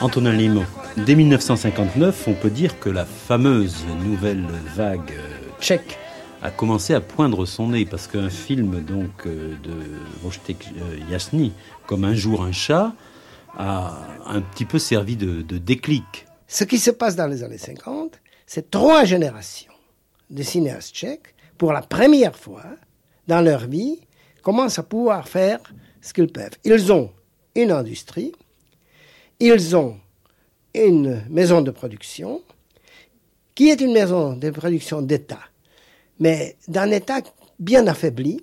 [0.00, 0.64] Antonin Limo.
[0.96, 4.46] Dès 1959, on peut dire que la fameuse nouvelle
[4.76, 5.14] vague
[5.60, 6.03] tchèque
[6.44, 9.72] a commencé à poindre son nez parce qu'un film donc euh, de
[10.22, 11.52] Wojtek euh, Jasny,
[11.86, 12.92] comme Un jour un chat,
[13.56, 16.26] a un petit peu servi de, de déclic.
[16.46, 19.72] Ce qui se passe dans les années 50, c'est trois générations
[20.28, 22.66] de cinéastes tchèques, pour la première fois
[23.26, 24.00] dans leur vie,
[24.42, 25.60] commencent à pouvoir faire
[26.02, 26.58] ce qu'ils peuvent.
[26.64, 27.10] Ils ont
[27.54, 28.32] une industrie,
[29.40, 29.96] ils ont
[30.74, 32.42] une maison de production,
[33.54, 35.40] qui est une maison de production d'État,
[36.20, 37.20] mais d'un État
[37.58, 38.42] bien affaibli,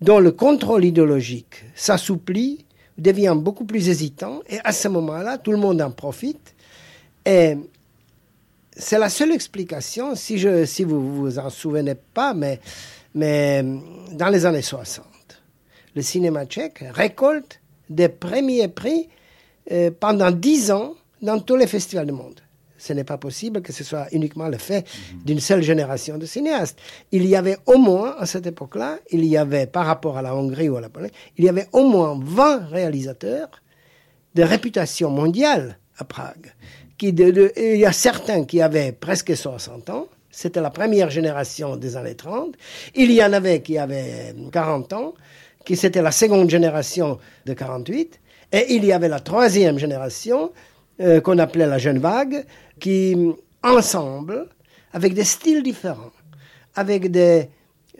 [0.00, 2.64] dont le contrôle idéologique s'assouplit,
[2.96, 6.54] devient beaucoup plus hésitant, et à ce moment-là, tout le monde en profite.
[7.24, 7.56] Et
[8.76, 10.36] c'est la seule explication, si,
[10.84, 12.60] vous vous en souvenez pas, mais,
[13.14, 13.64] mais
[14.12, 15.04] dans les années 60,
[15.94, 19.08] le cinéma tchèque récolte des premiers prix
[19.70, 22.40] euh, pendant dix ans dans tous les festivals du monde.
[22.78, 24.86] Ce n'est pas possible que ce soit uniquement le fait
[25.24, 26.78] d'une seule génération de cinéastes.
[27.12, 30.34] Il y avait au moins, à cette époque-là, il y avait, par rapport à la
[30.34, 33.50] Hongrie ou à la Pologne, il y avait au moins 20 réalisateurs
[34.34, 36.54] de réputation mondiale à Prague.
[37.00, 42.14] Il y a certains qui avaient presque 60 ans, c'était la première génération des années
[42.14, 42.54] 30.
[42.94, 45.14] Il y en avait qui avaient 40 ans,
[45.64, 48.20] qui c'était la seconde génération de 48.
[48.52, 50.52] Et il y avait la troisième génération,
[51.00, 52.44] euh, qu'on appelait la jeune vague,
[52.80, 53.16] qui,
[53.62, 54.48] ensemble,
[54.92, 56.10] avec des styles différents,
[56.74, 57.48] avec des...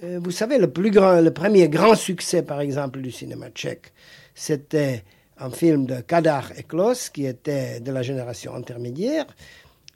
[0.03, 3.93] Euh, vous savez, le, plus grand, le premier grand succès, par exemple, du cinéma tchèque,
[4.35, 5.05] c'était
[5.39, 9.27] un film de Kadar et Klos, qui était de la génération intermédiaire,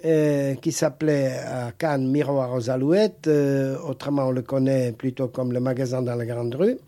[0.04, 3.28] euh, qui s'appelait à Cannes Miroir aux Alouettes,
[3.84, 6.78] autrement on le connaît plutôt comme le magasin dans la Grande Rue.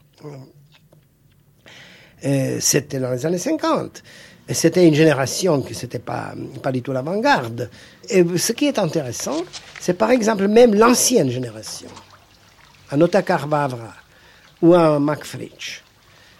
[2.61, 4.03] C'était dans les années 50.
[4.51, 7.71] C'était une génération qui n'était pas, pas du tout l'avant-garde.
[8.11, 9.39] Et ce qui est intéressant,
[9.81, 11.89] c'est par exemple même l'ancienne génération,
[12.91, 13.95] un Otakar Vavra
[14.61, 15.83] ou un Mac Fritsch,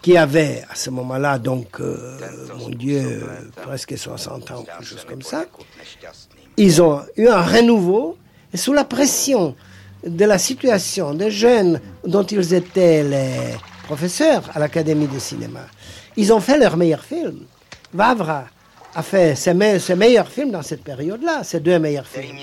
[0.03, 2.19] qui avait à ce moment-là, donc, euh,
[2.59, 3.23] mon Dieu,
[3.63, 5.45] presque 60 ans, quelque chose comme ça,
[6.57, 8.17] ils ont eu un renouveau,
[8.53, 9.55] et sous la pression
[10.05, 15.65] de la situation des jeunes dont ils étaient les professeurs à l'Académie de cinéma,
[16.15, 17.45] ils ont fait leur meilleur film.
[17.95, 18.45] Vavra
[18.93, 22.37] a fait ses, meilleurs films dans cette période-là, ses deux meilleurs films.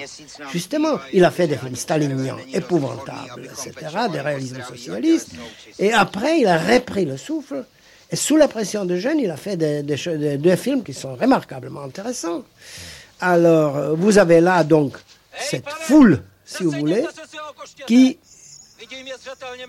[0.51, 3.73] Justement, il a fait des films staliniens, épouvantables, etc.,
[4.13, 5.31] des réalismes socialistes.
[5.79, 7.65] Et après, il a repris le souffle.
[8.11, 11.83] Et sous la pression de jeunes, il a fait des, deux films qui sont remarquablement
[11.83, 12.45] intéressants.
[13.21, 14.99] Alors, vous avez là donc
[15.39, 17.05] cette foule, si vous voulez,
[17.87, 18.19] qui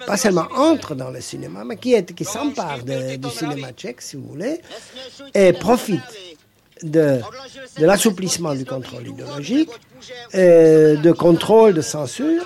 [0.05, 4.15] pas seulement entre dans le cinéma, mais qui, est, qui s'empare du cinéma tchèque, si
[4.15, 4.61] vous voulez,
[5.33, 6.01] et profite
[6.81, 7.19] de,
[7.79, 9.69] de l'assouplissement du contrôle idéologique,
[10.35, 12.43] euh, de contrôle de censure,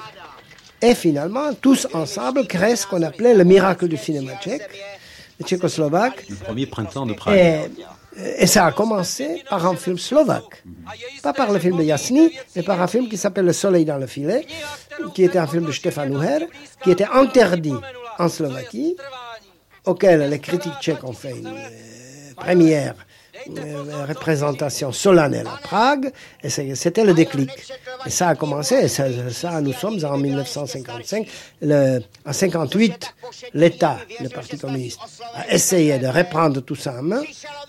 [0.82, 4.70] et finalement, tous ensemble, créent ce qu'on appelait le miracle du cinéma tchèque,
[5.40, 6.26] le tchécoslovaque.
[6.30, 7.36] Le premier printemps de Prague.
[7.36, 7.60] Et
[8.46, 10.64] ça a commencé par un film slovaque.
[11.22, 13.98] Pas par le film de Yasny, mais par un film qui s'appelle Le Soleil dans
[13.98, 14.46] le filet,
[15.14, 16.48] qui était un film de Stefan Uher,
[16.84, 17.76] qui était interdit
[18.18, 18.96] en Slovaquie,
[19.86, 22.96] auquel les critiques tchèques ont fait une euh, première
[24.08, 26.12] représentation solennelle à Prague,
[26.43, 27.50] et c'était le déclic.
[28.06, 31.28] Et ça a commencé, et ça, nous sommes en 1955.
[31.62, 33.13] Le, en 58,
[33.54, 35.00] l'État, le Parti communiste,
[35.36, 37.21] a essayé de reprendre tout ça en main.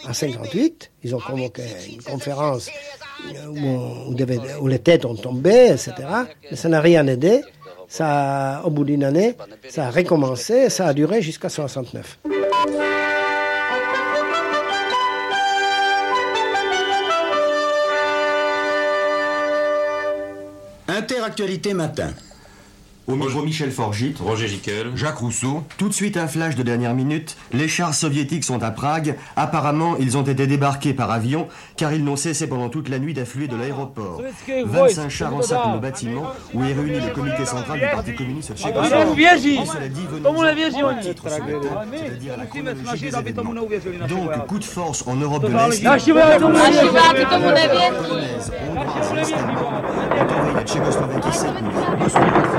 [0.09, 2.68] En 58, ils ont convoqué une conférence
[3.48, 4.14] où,
[4.61, 5.92] où, les têtes ont tombé, etc.
[6.50, 7.42] Mais ça n'a rien aidé.
[7.88, 9.35] Ça, au bout d'une année,
[9.68, 12.18] ça a recommencé, ça a duré jusqu'à 69.
[21.29, 22.14] Interactualité matin.
[23.09, 25.62] Au micro Michel Forgit, Roger Giquel, Jacques Rousseau.
[25.79, 27.38] Tout de suite un flash de dernière minute.
[27.55, 29.16] Les chars soviétiques sont à Prague.
[29.35, 33.15] Apparemment, ils ont été débarqués par avion car ils n'ont cessé pendant toute la nuit
[33.15, 34.21] d'affluer de l'aéroport.
[34.67, 38.52] 25 chars encerclent le bâtiment où est réuni le comité central du Parti communiste
[44.06, 45.83] Donc, coup de force en Europe de l'Est.
[50.59, 51.71] la Tchécoslovaquie cette nuit.
[52.15, 52.58] Alors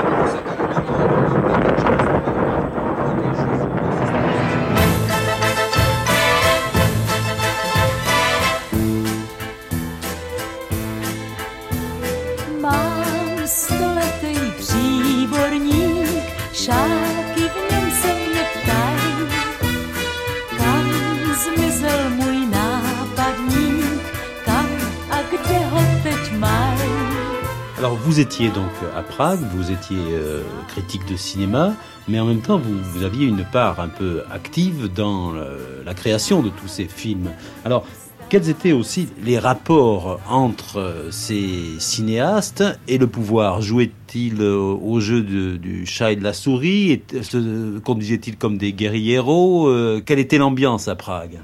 [28.10, 31.76] vous étiez donc à Prague, vous étiez euh, critique de cinéma,
[32.08, 36.42] mais en même temps vous, aviez une part un peu active dans euh, la création
[36.42, 37.30] de tous ces films.
[37.64, 37.86] Alors
[38.28, 43.62] quels étaient aussi les rapports entre ces cinéastes et le pouvoir?
[43.62, 47.02] Jouaient-ils au jeu du chat et de la souris?
[47.22, 49.70] Se conduisaient-ils comme des guerrieros
[50.04, 51.38] Quelle était l'ambiance à Prague?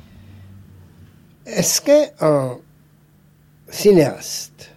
[1.47, 2.57] Est-ce qu'un
[3.71, 4.76] cinéaste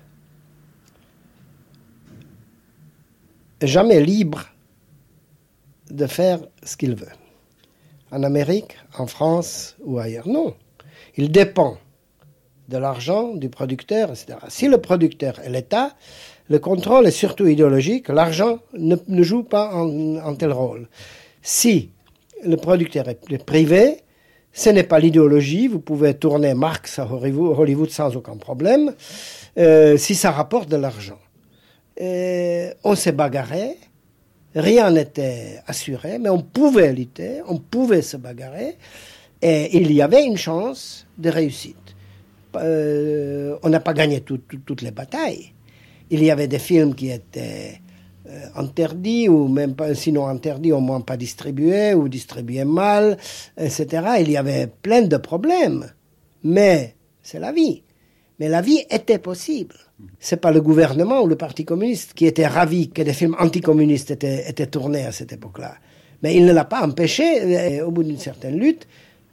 [3.61, 4.45] jamais libre
[5.89, 7.07] de faire ce qu'il veut
[8.11, 10.55] En Amérique, en France ou ailleurs Non.
[11.17, 11.77] Il dépend
[12.67, 14.37] de l'argent du producteur, etc.
[14.47, 15.95] Si le producteur est l'État,
[16.49, 20.87] le contrôle est surtout idéologique, l'argent ne, joue pas en, tel rôle.
[21.41, 21.91] Si
[22.43, 24.03] le producteur est privé,
[24.51, 28.93] ce n'est pas l'idéologie, vous pouvez tourner Marx à Hollywood sans aucun problème,
[29.57, 31.19] euh, si ça rapporte de l'argent.
[32.01, 33.77] Euh, on s'est bagarré,
[34.55, 38.77] rien n'était assuré, mais on pouvait lutter, on pouvait se bagarrer,
[39.41, 41.75] et il y avait une chance de réussite.
[42.55, 45.53] Euh, on n'a pas gagné toutes les batailles.
[46.09, 47.81] Il y avait des films qui étaient
[48.27, 53.17] euh, interdits, ou même pas, sinon interdits, au moins pas distribués, ou distribués mal,
[53.57, 53.87] etc.
[54.19, 55.85] Il y avait plein de problèmes.
[56.43, 57.83] Mais c'est la vie.
[58.39, 59.75] Mais la vie était possible.
[60.19, 64.11] C'est pas le gouvernement ou le Parti communiste qui était ravi que des films anticommunistes
[64.11, 65.75] étaient, étaient tournés à cette époque-là.
[66.23, 68.87] Mais il ne l'a pas empêché, au bout d'une certaine lutte,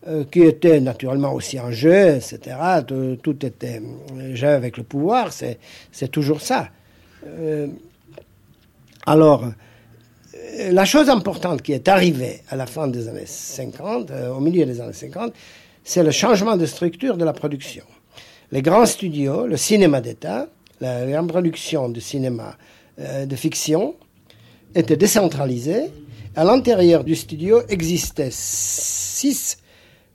[0.08, 2.56] euh, qui était naturellement aussi un jeu, etc.
[3.22, 3.82] Tout, était
[4.34, 6.68] jeu avec le pouvoir, c'est toujours ça.
[7.26, 7.66] Euh,
[9.04, 14.38] alors, euh, la chose importante qui est arrivée à la fin des années 50, au
[14.38, 15.32] milieu des années 50,
[15.82, 17.84] c'est le changement de structure de la production.
[18.52, 20.48] Les grands studios, le cinéma d'État,
[20.80, 22.56] la grande production de cinéma
[22.98, 23.94] de fiction,
[24.74, 25.90] était décentralisée.
[26.34, 29.58] À l'intérieur du studio existaient six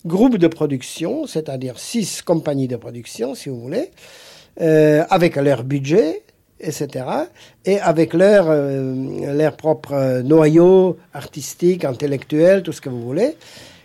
[0.05, 3.91] groupe de production, c'est-à-dire six compagnies de production, si vous voulez,
[4.59, 6.23] euh, avec leur budget,
[6.59, 7.05] etc.,
[7.65, 13.36] et avec leur, euh, leur propre noyau artistique, intellectuel, tout ce que vous voulez.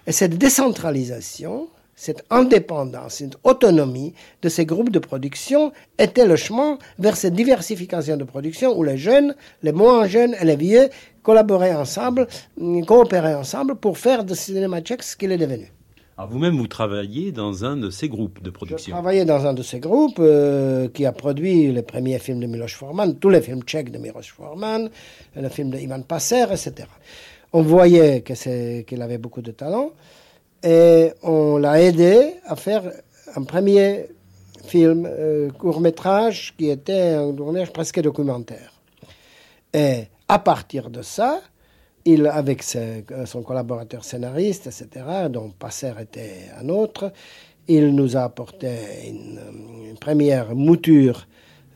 [0.07, 6.79] Et cette décentralisation, cette indépendance, cette autonomie de ces groupes de production était le chemin
[6.99, 10.91] vers cette diversification de production où les jeunes, les moins jeunes et les vieux
[11.23, 12.29] collaboraient ensemble,
[12.87, 15.73] coopéraient ensemble pour faire de cinéma tchèque ce qu'il est devenu.
[16.19, 18.91] Alors vous-même, vous travaillez dans un de ces groupes de production.
[18.91, 22.47] Je travaillais dans un de ces groupes euh, qui a produit les premiers films de
[22.47, 24.89] Miloš Forman, tous les films tchèques de Miloš Forman,
[25.35, 26.89] le film de Ivan Passer, etc.
[27.53, 29.93] On voyait qu'il avait beaucoup de talent
[30.63, 32.83] et on l'a aidé à faire
[33.35, 34.07] un premier
[34.65, 38.73] film, euh, court-métrage, qui était un tournage presque documentaire.
[39.73, 41.41] Et à partir de ça,
[42.05, 47.13] il, avec son collaborateur scénariste, etc., dont Passer était un autre,
[47.69, 48.69] il nous a apporté
[49.09, 49.41] une,
[50.01, 51.27] première mouture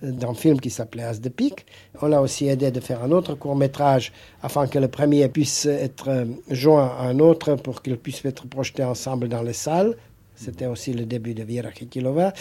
[0.03, 1.67] d'un film qui s'appelait As de Pique.
[2.01, 5.67] On l'a aussi aidé de faire un autre court métrage afin que le premier puisse
[5.67, 9.97] être joint à un autre pour qu'il puisse être projeté ensemble dans les salles.
[10.35, 12.33] C'était aussi le début de Viera Kikilova.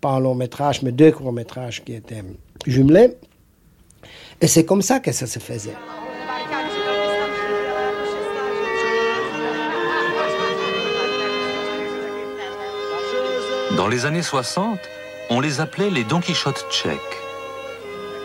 [0.00, 2.24] Pas un long métrage, mais deux courts métrages qui étaient
[2.66, 3.16] jumelés.
[4.40, 5.76] Et c'est comme ça que ça se faisait.
[13.76, 14.78] Dans les années 60,
[15.30, 16.98] on les appelait les Don Quichotte tchèques.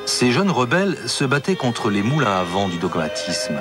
[0.06, 3.60] Ces jeunes rebelles se battaient contre les moulins à vent du dogmatisme.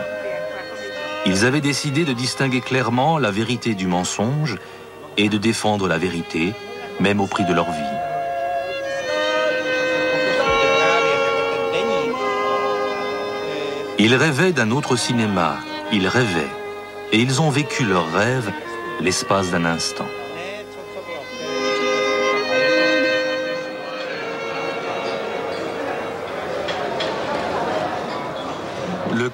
[1.26, 4.56] Ils avaient décidé de distinguer clairement la vérité du mensonge
[5.16, 6.54] et de défendre la vérité,
[7.00, 7.98] même au prix de leur vie.
[13.98, 15.56] Ils rêvaient d'un autre cinéma,
[15.92, 16.54] ils rêvaient,
[17.12, 18.50] et ils ont vécu leur rêve
[19.00, 20.08] l'espace d'un instant.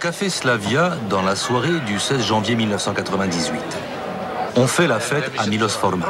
[0.04, 3.58] Café Slavia dans la soirée du 16 janvier 1998.
[4.56, 6.06] On fait la fête à Milos Forman.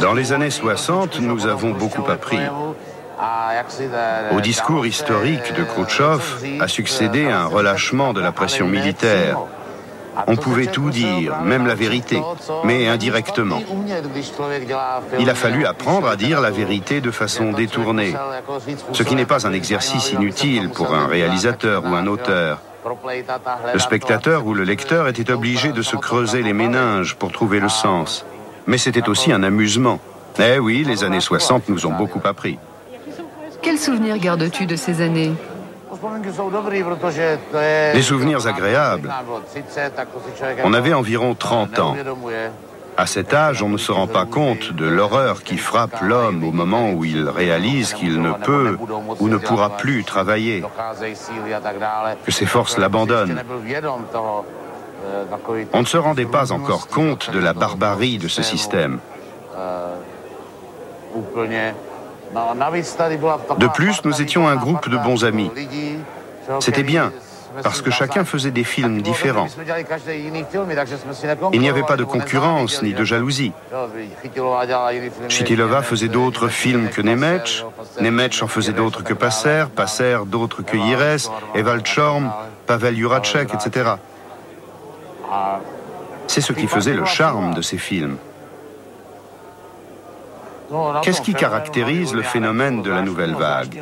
[0.00, 2.40] Dans les années 60, nous avons beaucoup appris.
[4.32, 9.38] Au discours historique de Khrouchtchev a succédé un relâchement de la pression militaire
[10.26, 12.20] on pouvait tout dire, même la vérité,
[12.64, 13.60] mais indirectement.
[15.18, 18.14] Il a fallu apprendre à dire la vérité de façon détournée,
[18.92, 22.60] ce qui n'est pas un exercice inutile pour un réalisateur ou un auteur.
[23.72, 27.68] Le spectateur ou le lecteur était obligé de se creuser les méninges pour trouver le
[27.68, 28.26] sens.
[28.66, 30.00] Mais c'était aussi un amusement.
[30.38, 32.58] Eh oui, les années 60 nous ont beaucoup appris.
[33.62, 35.32] Quel souvenir gardes-tu de ces années?
[37.92, 39.12] Des souvenirs agréables.
[40.64, 41.96] On avait environ 30 ans.
[42.96, 46.52] À cet âge, on ne se rend pas compte de l'horreur qui frappe l'homme au
[46.52, 48.78] moment où il réalise qu'il ne peut
[49.18, 50.62] ou ne pourra plus travailler,
[52.24, 53.42] que ses forces l'abandonnent.
[55.72, 59.00] On ne se rendait pas encore compte de la barbarie de ce système.
[63.58, 65.50] De plus, nous étions un groupe de bons amis.
[66.60, 67.12] C'était bien,
[67.62, 69.46] parce que chacun faisait des films différents.
[71.52, 73.52] Il n'y avait pas de concurrence ni de jalousie.
[75.28, 77.64] Chitilova faisait d'autres films que Nemec,
[78.00, 82.32] Nemec en faisait d'autres que Passer, Passer d'autres que Yires, Evald Chorm,
[82.66, 83.90] Pavel Juracek, etc.
[86.26, 88.16] C'est ce qui faisait le charme de ces films.
[91.02, 93.80] Qu'est-ce qui caractérise le phénomène de la nouvelle vague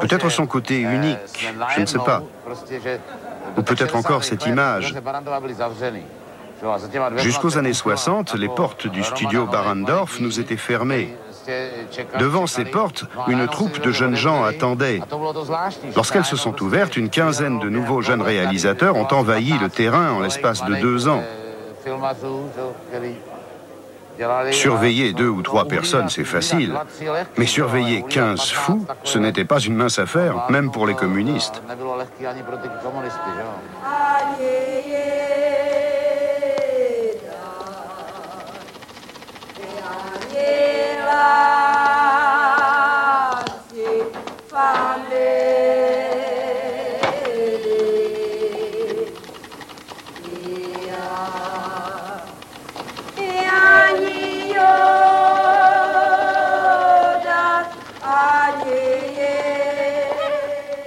[0.00, 2.22] Peut-être son côté unique, je ne sais pas.
[3.56, 4.94] Ou peut-être encore cette image.
[7.16, 11.16] Jusqu'aux années 60, les portes du studio Barandorf nous étaient fermées.
[12.18, 15.00] Devant ces portes, une troupe de jeunes gens attendait.
[15.96, 20.20] Lorsqu'elles se sont ouvertes, une quinzaine de nouveaux jeunes réalisateurs ont envahi le terrain en
[20.20, 21.22] l'espace de deux ans.
[24.52, 26.74] Surveiller deux ou trois personnes, c'est facile.
[27.38, 31.62] Mais surveiller 15 fous, ce n'était pas une mince affaire, même pour les communistes.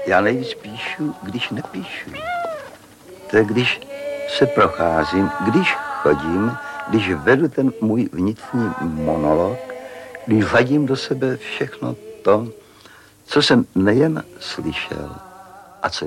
[0.06, 2.12] Já nejvíc píšu, když nepíšu.
[3.30, 3.82] To je, když
[4.38, 6.58] se procházím, když chodím,
[6.90, 9.60] když vedu ten můj vnitřní monolog,
[10.28, 12.48] když vadím do sebe všechno to,
[13.26, 15.16] co jsem nejen slyšel,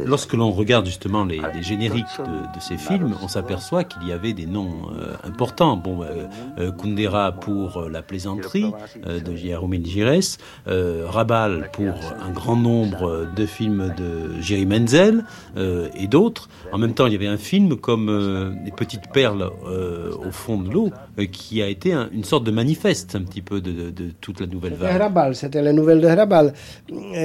[0.05, 4.13] Lorsque l'on regarde justement les, les génériques de, de, ces films, on s'aperçoit qu'il y
[4.13, 5.77] avait des noms euh, importants.
[5.77, 6.27] Bon, euh,
[6.59, 8.73] euh, Kundera pour La plaisanterie
[9.05, 15.25] de Jaromir Gires, Rabal pour un grand nombre de films de Jerry Menzel
[15.57, 16.49] et d'autres.
[16.73, 20.71] En même temps, il y avait un film comme Les petites perles au fond de
[20.71, 20.91] l'eau
[21.33, 24.41] qui a été un, une sorte de manifeste un petit peu de, de, de toute
[24.41, 25.01] la nouvelle vague.
[25.01, 26.55] Rabal, c'était la nouvelle de Rabal.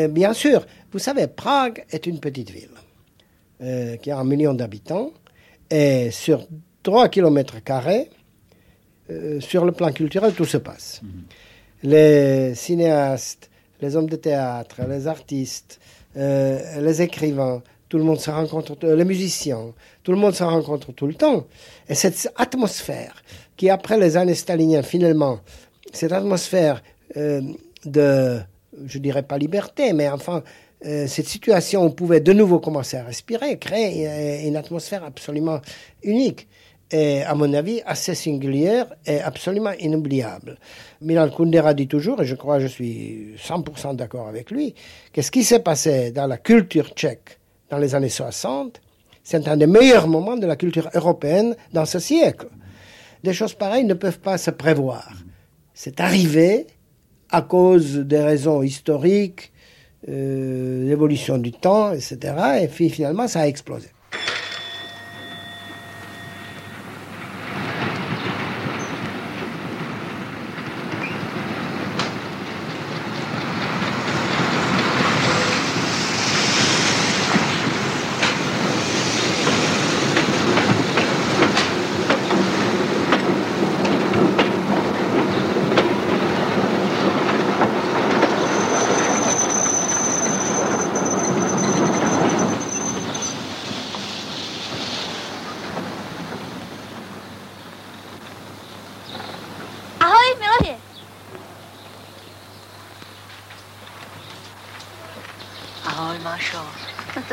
[0.10, 2.70] bien sûr, vous savez, Prague est une petite ville
[3.62, 5.12] euh, qui a un million d'habitants
[5.70, 6.48] et sur
[6.84, 8.10] 3 km carrés,
[9.10, 11.02] euh, sur le plan culturel, tout se passe.
[11.04, 11.88] Mm-hmm.
[11.90, 13.50] Les cinéastes,
[13.82, 15.80] les hommes de théâtre, les artistes,
[16.18, 19.74] euh, les écrivains, tout le monde se rencontre, les musiciens,
[20.04, 21.46] tout le monde se rencontre tout le temps.
[21.90, 23.22] Et cette atmosphère
[23.58, 25.40] qui, après les années staliniennes, finalement,
[25.92, 26.82] cette atmosphère
[27.18, 27.42] euh,
[27.86, 28.40] de,
[28.86, 30.44] je dirais pas liberté, mais enfin,
[30.86, 35.60] euh, cette situation, on pouvait de nouveau commencer à respirer, créer une atmosphère absolument
[36.04, 36.48] unique
[36.92, 40.58] et, à mon avis, assez singulière et absolument inoubliable.
[41.02, 44.76] Milan Kundera dit toujours, et je crois que je suis 100% d'accord avec lui,
[45.14, 48.82] que ce qui s'est passé dans la culture tchèque dans les années 60,
[49.24, 52.48] c'est un des meilleurs moments de la culture européenne dans ce siècle.
[53.24, 55.10] Des choses pareilles ne peuvent pas se prévoir.
[55.74, 56.68] C'est arrivé
[57.30, 59.51] à cause des raisons historiques, euh,
[60.08, 62.18] l'évolution du temps, etc.
[62.62, 63.90] Et puis finalement, ça a explosé.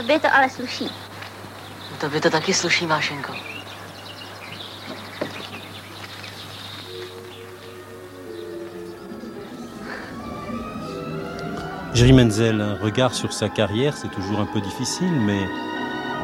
[0.09, 0.91] Tobě to ale sluší.
[2.01, 3.33] Tobě to taky sluší, Mášenko.
[11.95, 15.41] Jerry Menzel, un regard sur sa carrière, c'est toujours un peu difficile, mais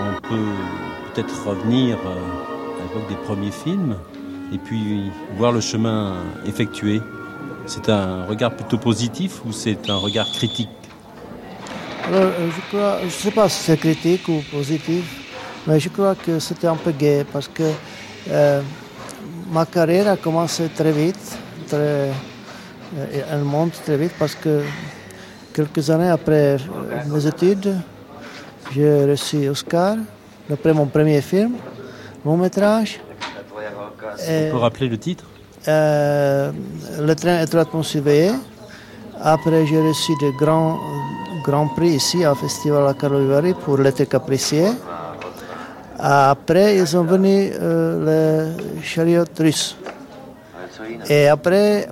[0.01, 0.55] on peut
[1.13, 3.97] peut-être revenir euh, à l'époque des premiers films
[4.53, 6.15] et puis voir le chemin
[6.47, 7.03] effectué.
[7.67, 10.71] C'est un regard plutôt positif ou c'est un regard critique?
[12.07, 15.24] Alors, je crois, je ne sais pas si c'est critique ou positif,
[15.67, 17.63] mais je crois que c'était un peu gay parce que
[19.51, 21.25] ma carrière a commencé très vite,
[21.69, 22.11] très,
[23.31, 24.63] elle monte très vite parce que
[25.53, 26.57] quelques années après
[27.07, 27.75] mes études,
[28.73, 29.97] j'ai reçu Oscar,
[30.53, 31.53] après mon premier film,
[32.25, 33.01] mon métrage.
[34.29, 35.25] On peut rappeler le titre?
[35.69, 36.51] euh,
[37.01, 38.33] Le train étroitement surveillé.
[39.23, 40.79] Après, j'ai reçu de grands,
[41.45, 44.67] grands prix ici au Festival à Karlovy pour l'été capricier.
[46.07, 49.75] Après, ils sont venus euh, les chariots russes.
[51.09, 51.89] Et après,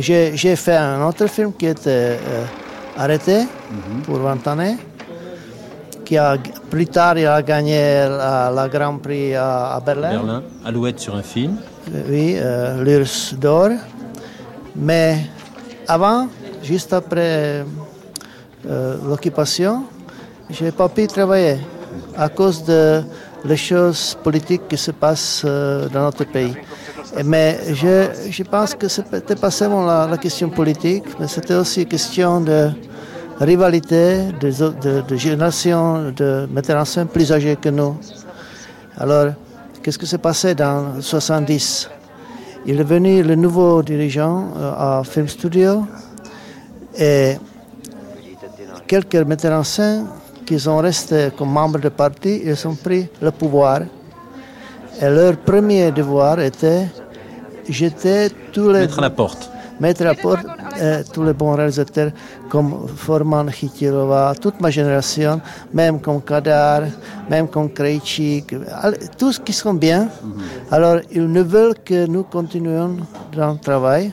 [0.00, 2.44] j'ai fait un autre film qui était euh,
[2.98, 3.46] arrêté
[4.02, 4.76] pour 20 années.
[6.04, 6.36] Qui a,
[6.68, 10.10] plus tard, il a gagné la, Grand Prix à, Berlin.
[10.10, 11.56] Berlin, Alouette sur un film.
[12.08, 13.70] Oui, euh, l'Urs d'or.
[14.74, 15.18] Mais
[15.86, 16.26] avant,
[16.64, 17.64] juste après
[18.68, 19.84] euh, l'occupation,
[20.50, 21.58] je n'ai pas pu travailler
[22.16, 23.02] à cause de
[23.44, 26.54] les choses politiques qui se passent euh, dans notre pays.
[27.24, 31.84] Mais je, je pense que ce n'était pas seulement la, question politique, mais c'était aussi
[31.86, 32.70] question de
[33.40, 36.48] rivalité de, de, de générations de
[36.84, 37.96] scène plus âgés que nous.
[38.96, 39.32] Alors,
[39.82, 41.90] qu'est-ce qui s'est passé dans 70
[42.66, 45.86] Il est venu le nouveau dirigeant euh, à Film Studio
[46.96, 47.36] et
[48.86, 49.64] quelques metteurs
[50.54, 53.82] en scène qui sont restés comme membres du parti, ils ont pris le pouvoir.
[55.00, 56.88] Et leur premier devoir était
[57.68, 58.80] jeter tous les...
[58.80, 59.50] Mettre à la porte.
[59.80, 60.46] Mettre à la porte
[60.80, 62.12] euh, tous les bons réalisateurs
[62.48, 65.40] comme Forman, Chytilova, toute ma génération,
[65.72, 66.82] même comme Kadar,
[67.28, 68.54] même comme Krejcik,
[69.18, 70.08] tous qui sont bien.
[70.70, 72.98] Alors, ils ne veulent que nous continuions
[73.34, 74.12] dans le travail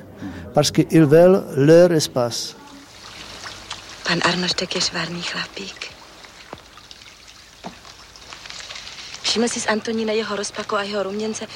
[0.54, 2.56] parce qu'ils veulent leur espace.
[4.10, 5.99] Pan Arnoštek je švárný chlapík.
[9.30, 11.48] Všiml si z Antonína jeho rozpaku a jeho ruměnce,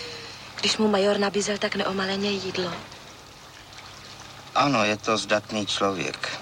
[0.61, 2.73] když mu major nabízel tak neomaleně jídlo?
[4.55, 6.39] Ano, je to zdatný člověk.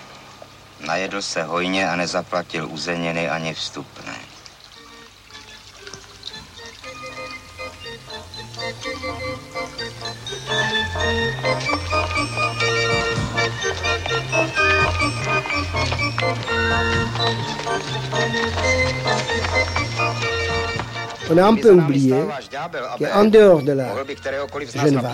[0.79, 4.15] Najedl se hojně a nezaplatil uzeniny ani vstupné.
[21.31, 22.13] On a un peu oublié
[22.99, 23.95] qu'en dehors de la
[24.75, 25.07] Genève,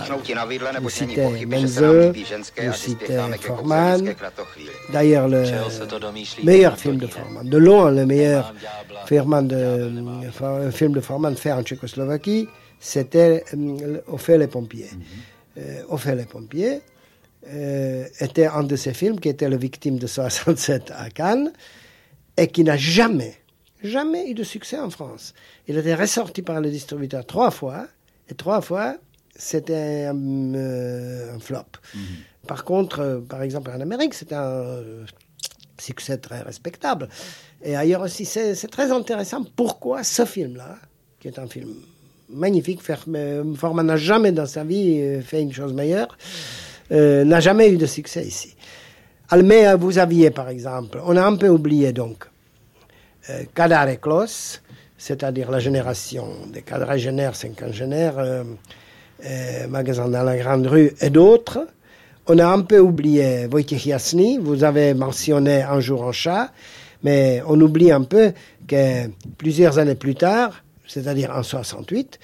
[0.81, 2.13] vous citez Menzel,
[2.57, 4.13] vous citez Forman,
[4.91, 5.43] d'ailleurs le
[6.43, 8.53] meilleur film de Forman, de loin le meilleur
[9.05, 12.47] film de, film de Forman fait en Tchécoslovaquie,
[12.79, 14.89] c'était euh, Au fait les pompiers.
[15.57, 16.81] Euh, Au fait les pompiers
[17.47, 21.51] euh, était un de ces films qui était la victime de 67 à Cannes
[22.35, 23.35] et qui n'a jamais
[23.83, 25.33] jamais eu de succès en France.
[25.67, 27.87] Il a été ressorti par le distributeur trois fois,
[28.29, 28.97] et trois fois,
[29.35, 31.59] c'était un, euh, flop.
[31.93, 32.01] Mhm.
[32.47, 35.05] Par contre, euh, par exemple, en Amérique, c'est un euh,
[35.77, 37.07] succès très respectable.
[37.63, 40.77] Et ailleurs aussi, c'est très intéressant pourquoi ce film-là,
[41.19, 41.73] qui est un film
[42.29, 46.17] magnifique, Forman n'a jamais dans sa vie fait une chose meilleure,
[46.91, 48.55] n'a jamais eu de succès ici.
[49.43, 52.25] Mais vous aviez, par exemple, on a un peu oublié donc
[53.53, 54.61] Kadar et Klos,
[54.97, 58.43] c'est-à-dire la génération des quadragénaires, cinquagénaires, euh,
[59.25, 61.67] euh, magasins dans la Grande Rue et d'autres.
[62.27, 66.51] On a un peu oublié Wojciech Jasny, vous avez mentionné Un jour en chat,
[67.03, 68.33] mais on oublie un peu
[68.67, 69.07] que
[69.37, 72.19] plusieurs années plus tard, c'est-à-dire en 68,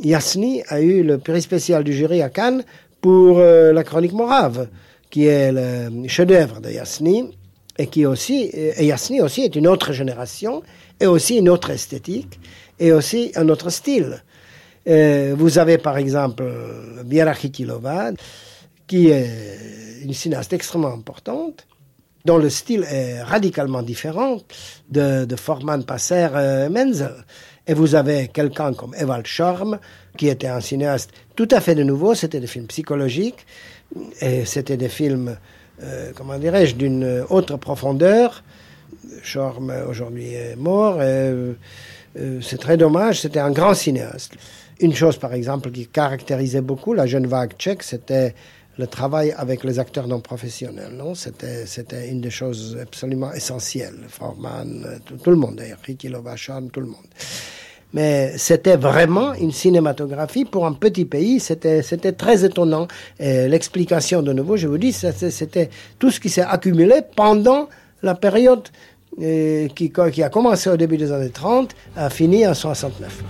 [0.00, 2.64] Yasny a eu le prix spécial du jury à Cannes
[3.00, 4.68] pour euh, La Chronique Morave,
[5.10, 7.30] qui est le chef-d'œuvre de Yasny
[7.78, 10.62] et qui aussi, et Yasny aussi est une autre génération,
[11.00, 12.38] et aussi une autre esthétique,
[12.78, 14.22] et aussi un autre style.
[14.86, 16.44] Vous avez par exemple
[17.04, 18.12] Viera Khitilova,
[18.86, 19.28] qui est
[20.04, 21.66] une cinéaste extrêmement importante,
[22.24, 24.38] dont le style est radicalement différent
[24.90, 27.14] de, de Forman, Passer, euh, Menzel.
[27.66, 29.78] Et vous avez quelqu'un comme Ewald Schorm,
[30.16, 33.46] qui était un cinéaste tout à fait de nouveau, c'était des films psychologiques,
[34.20, 35.36] et c'était des films
[35.82, 38.42] euh, comment dirais-je, d'une autre profondeur.
[39.22, 40.96] Schorm aujourd'hui est mort.
[40.98, 41.54] Euh,
[42.18, 44.34] euh, c'est très dommage, c'était un grand cinéaste.
[44.80, 48.34] Une chose, par exemple, qui caractérisait beaucoup la jeune vague tchèque, c'était
[48.76, 50.92] le travail avec les acteurs non professionnels.
[50.92, 51.14] Non?
[51.14, 53.98] C'était, c'était une des choses absolument essentielles.
[54.08, 57.06] Forman, tout, le monde d'ailleurs, Ricky Lovachan, tout le monde
[57.94, 61.38] mais c'était vraiment une cinématographie pour un petit pays.
[61.40, 62.88] C'était, c'était très étonnant.
[63.20, 67.68] l'explication, de nouveau, je vous dis, c'était tout ce qui s'est accumulé pendant
[68.02, 68.68] la période
[69.20, 69.92] et qui,
[70.22, 73.22] a commencé au début des années 30, a fini en 69.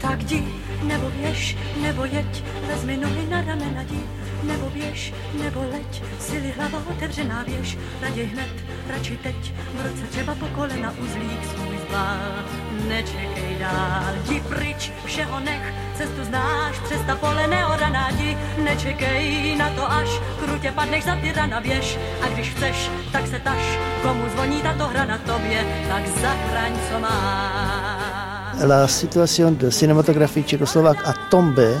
[0.00, 0.42] Tak jdi,
[0.86, 5.14] nebo běž, nebo jeď, vezmi nohy na ramena jdi, nebo běž,
[5.44, 8.50] nebo leď, sily hlava otevřená běž, raději hned,
[8.88, 12.44] radši teď, v roce třeba po kolena uzlík svůj zbál.
[12.88, 19.70] Nečekej dál, jdi pryč, všeho nech, cestu znáš, přes ta pole neoraná jdi, nečekej na
[19.70, 20.08] to až,
[20.44, 24.86] krutě padneš za ty rana běž, a když chceš, tak se taš, komu zvoní tato
[24.86, 28.22] hra na tobě, tak zachraň, co máš.
[28.66, 31.80] la situation de cinématographie tchécoslovaque a tombé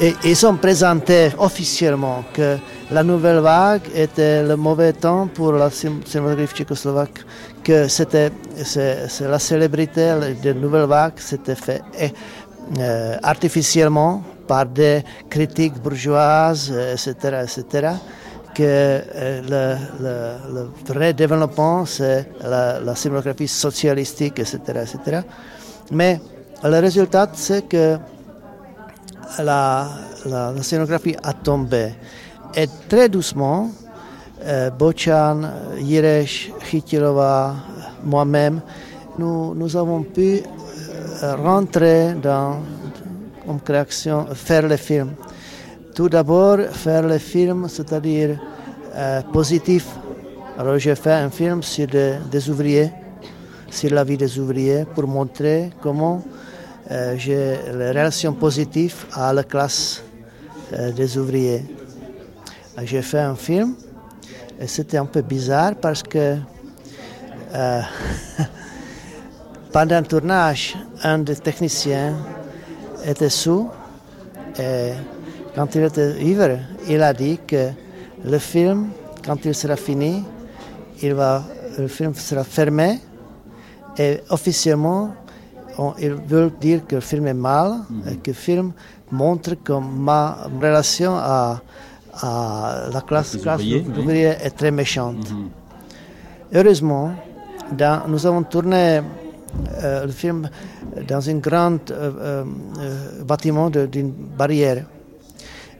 [0.00, 2.56] et ils ont présenté officiellement que
[2.90, 7.24] la nouvelle vague était le mauvais temps pour la cinématographie tchécoslovaque,
[7.62, 8.30] que c'était
[9.20, 11.82] la célébrité de nouvelle vague s'était fait
[12.78, 17.92] euh, artificiellement par des critiques bourgeoises, etc., etc
[18.52, 25.20] que euh, le, le, vrai développement, c'est la, la cinématographie socialistique, etc., etc.
[25.92, 26.20] Mais
[26.64, 27.96] le résultat, c'est que
[29.38, 29.88] la,
[30.62, 31.94] scénographie a tombé.
[32.54, 33.70] Et très doucement,
[34.44, 35.42] euh, Bochan,
[35.78, 37.54] Jiresh, Chytilova,
[38.04, 38.60] moi-même,
[39.18, 40.42] nous, avons pu
[41.22, 42.60] euh, rentrer dans,
[43.46, 45.12] comme création, faire les films.
[45.94, 48.38] Tout d'abord, faire le film, c'est-à-dire
[48.94, 49.86] euh, positif.
[50.58, 52.90] Alors j'ai fait un film sur des ouvriers,
[53.70, 56.22] sur la vie des ouvriers, pour montrer comment
[57.16, 60.02] j'ai les relations positives à la classe
[60.72, 61.64] euh, des ouvriers.
[62.82, 63.74] J'ai fait un film
[64.60, 66.36] et c'était un peu bizarre parce que
[69.72, 72.14] pendant le tournage, un des techniciens
[73.04, 73.68] était sous
[74.58, 74.92] et
[75.54, 77.70] quand il était ivre, il a dit que
[78.24, 78.90] le film,
[79.24, 80.24] quand il sera fini,
[81.02, 81.44] il va,
[81.78, 83.00] le film sera fermé
[83.98, 85.14] et officiellement,
[85.98, 88.72] il veut dire que le film est mal et que le film
[89.10, 91.60] montre que ma relation à,
[92.92, 95.30] la classe, ouvrière est très méchante.
[95.30, 95.48] Mhm.
[96.52, 97.12] Heureusement,
[98.08, 99.00] nous avons tourné
[99.82, 100.48] euh, le film
[101.06, 102.44] dans un grand euh,
[102.78, 104.84] euh, bâtiment d'une barrière.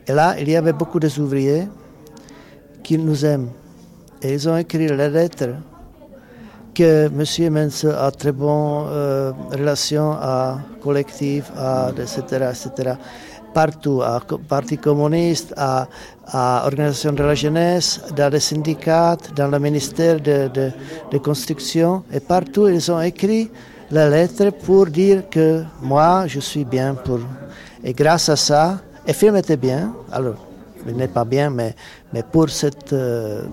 [0.07, 1.67] Et là, il y avait beaucoup d'ouvriers
[2.83, 3.49] qui nous aiment.
[4.21, 5.49] Et ils ont écrit les lettres
[6.73, 7.53] que M.
[7.53, 12.93] Mense a très bonne euh, relation à collectif, à, etc., etc.
[13.53, 15.87] Partout, à Parti communiste, à,
[16.27, 20.49] à Organisation de la jeunesse, dans les syndicats, dans le ministère de,
[21.11, 22.03] de, construction.
[22.13, 23.51] Et partout, ils ont écrit
[23.91, 27.19] les lettres pour dire que moi, je suis bien pour.
[27.83, 29.93] Et grâce à ça, le film était bien.
[30.11, 30.35] Alors,
[30.87, 31.75] il n'est pas bien, mais,
[32.13, 33.43] mais pour ce euh,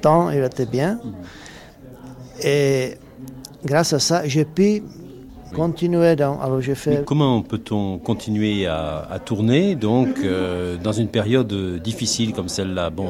[0.00, 0.98] temps, il était bien.
[2.42, 2.96] Et
[3.64, 4.82] grâce à ça, j'ai pu
[5.56, 6.40] continuer dans.
[6.40, 7.04] Alors j'ai fait.
[7.04, 11.52] comment peut-on continuer à, tourner donc euh, dans une période
[11.82, 12.90] difficile comme celle-là?
[12.90, 13.08] Bon,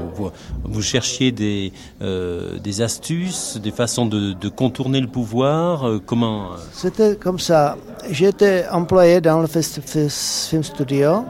[0.64, 1.72] vous, cherchiez des
[2.02, 6.00] euh, des astuces, des façons de, contourner le pouvoir.
[6.06, 7.76] comment C'était comme ça.
[8.10, 11.24] J'étais employé dans le film studio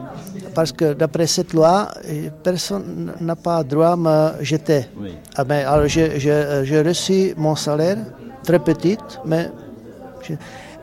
[0.53, 1.89] parce que d'après cette loi,
[2.43, 4.85] personne n'a pas droit à me jeter.
[5.35, 7.97] Ah ben, alors j'ai reçu mon salaire,
[8.43, 9.51] très petit, mais...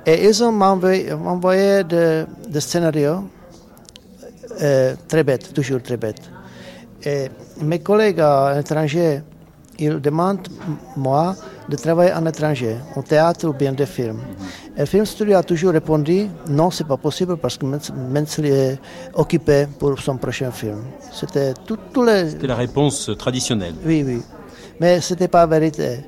[0.07, 3.24] et ils ont m'envoyé des de scénarios
[4.62, 6.22] euh, très bêtes, toujours très bêtes.
[7.05, 7.28] Et
[7.61, 9.22] mes collègues à l'étranger,
[9.78, 10.48] ils demandent
[10.96, 11.34] moi
[11.68, 14.20] de travailler en étranger, au théâtre ou bien des films.
[14.76, 18.78] Et le film studio a toujours répondu non, c'est pas possible parce que Menzel est
[19.14, 20.82] occupé pour son prochain film.
[21.12, 22.30] C'était tout, les.
[22.30, 23.74] C'était la réponse traditionnelle.
[23.84, 24.22] Oui, oui,
[24.80, 26.05] mais c'était pas la vérité.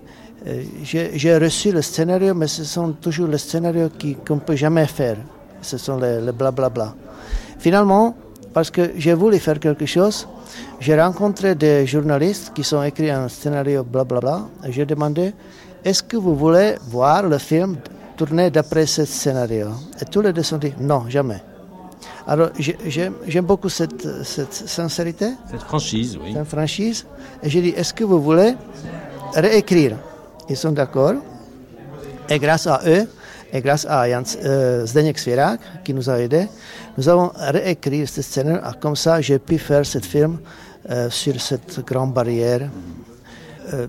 [0.47, 3.89] Euh, j'ai reçu le scénario, mais ce sont toujours les scénarios
[4.27, 5.17] qu'on ne peut jamais faire.
[5.61, 6.95] Ce sont les, les blablabla.
[7.59, 8.15] Finalement,
[8.53, 10.29] parce que j'ai voulu faire quelque chose,
[10.79, 15.33] j'ai rencontré des journalistes qui ont écrit un scénario blablabla et j'ai demandé
[15.85, 17.77] est-ce que vous voulez voir le film
[18.17, 19.69] tourné d'après ce scénario?
[20.01, 21.43] Et tous les deux ont dit non, jamais.
[22.27, 25.31] Alors j'aime beaucoup cette, cette, sincérité.
[25.51, 26.33] Cette franchise, oui.
[26.35, 27.07] Cette franchise.
[27.43, 28.55] Et j'ai dit est-ce que vous voulez
[29.35, 29.97] réécrire?
[30.49, 31.15] Ils sont d'accord.
[32.29, 33.07] Et grâce à eux,
[33.53, 36.49] et grâce à Jan, euh, Zdeněk Svirak, qui nous a aidés,
[36.99, 38.61] nous avons réécrit ce scénario.
[38.81, 40.39] Comme ça, j'ai pu faire ce film
[40.91, 42.69] euh, sur cette grande barrière.
[43.73, 43.87] Euh,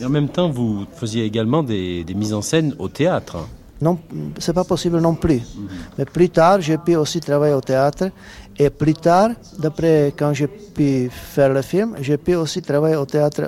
[0.00, 3.48] et en même temps, vous faisiez également des, mises en scène au théâtre.
[3.80, 3.98] Non,
[4.38, 5.40] c'est pas possible non plus.
[5.40, 5.68] Mhm.
[5.98, 8.10] Mais plus tard, j'ai pu aussi travailler au théâtre
[8.56, 13.04] Et plus tard, d'après quand j'ai pu faire le film, j'ai pu aussi travailler au
[13.04, 13.42] théâtre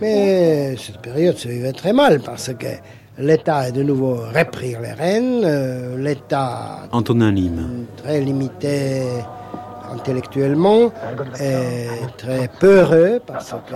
[0.00, 2.66] Mais cette période se vivait très mal parce que
[3.18, 5.42] L'État est de nouveau repris les rênes.
[5.44, 7.34] Euh, L'État Antonin
[7.98, 9.02] très limité
[9.92, 10.90] intellectuellement,
[11.38, 13.74] et très peureux parce que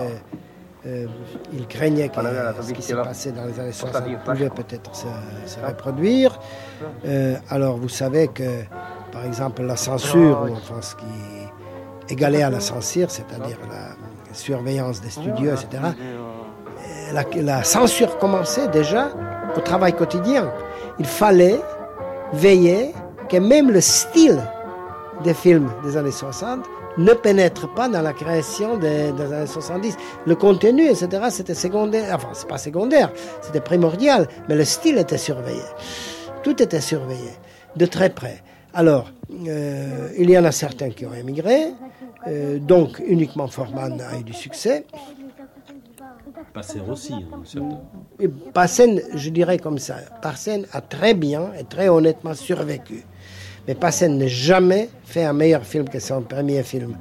[0.86, 1.06] euh,
[1.52, 2.20] il craignait que
[2.62, 5.06] ce qui s'est passé dans les années 60 pouvait peut-être se,
[5.66, 6.38] reproduire.
[7.04, 8.62] Euh, alors vous savez que,
[9.12, 11.04] par exemple, la censure, ou enfin ce qui
[12.08, 14.05] égalait à la censure, c'est-à-dire la
[14.37, 15.82] surveillance des studios, etc.,
[17.12, 19.11] la, censure commençait déjà
[19.57, 20.53] au travail quotidien.
[20.99, 21.61] Il fallait
[22.32, 22.93] veiller
[23.28, 24.41] que même le style
[25.24, 26.64] des films des années 60
[26.99, 29.97] ne pénètre pas dans la création des, années 70.
[30.26, 32.14] Le contenu, etc., c'était secondaire.
[32.14, 33.12] Enfin, c'est pas secondaire,
[33.43, 35.62] c'était primordial, mais le style était surveillé.
[36.43, 37.32] Tout était surveillé,
[37.76, 38.43] de très près.
[38.72, 39.11] Alors,
[39.49, 41.72] euh, il y en a certains qui ont émigré,
[42.27, 44.87] euh, donc uniquement Forman a eu du succès.
[46.53, 47.14] Passer aussi.
[48.53, 53.05] Passen, je dirais comme ça, Passen a très bien et très honnêtement survécu.
[53.66, 56.97] Mais Passen n'a jamais fait un meilleur film que son premier film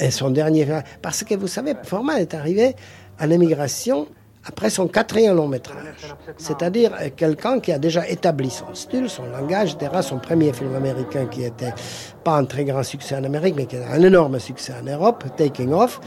[0.00, 0.82] et son dernier film.
[1.02, 2.74] Parce que vous savez, Forman est arrivé
[3.18, 4.06] à l'émigration
[4.46, 6.14] après son quatrième long métrage.
[6.36, 9.92] C'est-à-dire quelqu'un qui a déjà établi son style, son langage, etc.
[10.02, 11.74] Son premier film américain qui était
[12.22, 15.24] pas un très grand succès en Amérique, mais qui a un énorme succès en Europe,
[15.36, 16.00] Taking Off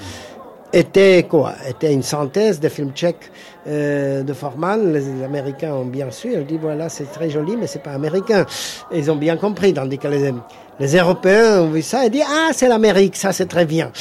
[0.73, 1.53] était quoi?
[1.67, 3.31] Était une synthèse des films tchèques
[3.67, 4.93] euh, de Forman.
[4.93, 6.33] Les, Américains ont bien su.
[6.33, 8.45] Ils dit voilà, c'est très joli, mais c'est pas américain.
[8.93, 10.33] ils ont bien compris, tandis que les,
[10.79, 13.91] les Européens ont vu ça et dit ah c'est l'Amérique, ça c'est très bien.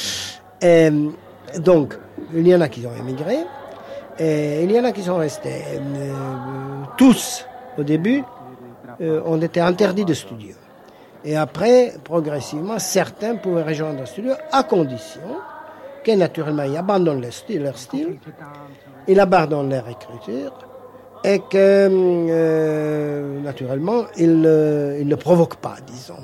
[0.61, 0.91] Et,
[1.59, 1.95] donc
[2.35, 3.37] il y en a qui ont émigré
[4.19, 5.63] et il y en a qui sont restés.
[5.75, 6.13] Euh,
[6.97, 7.45] tous
[7.79, 8.23] au début
[9.01, 10.55] euh, ont été interdits de studio.
[11.25, 15.21] Et après, progressivement, certains pouvaient rejoindre un studio à condition
[16.05, 17.33] que naturellement ils abandonnent leur
[17.79, 18.19] style,
[19.09, 20.53] ils abandonnent leur écriture
[21.25, 26.15] et que euh, naturellement ils, ne provoquent pas, disons,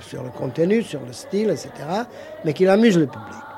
[0.00, 1.70] sur le contenu, sur le style, etc.,
[2.44, 3.49] mais qu'ils amusent le public.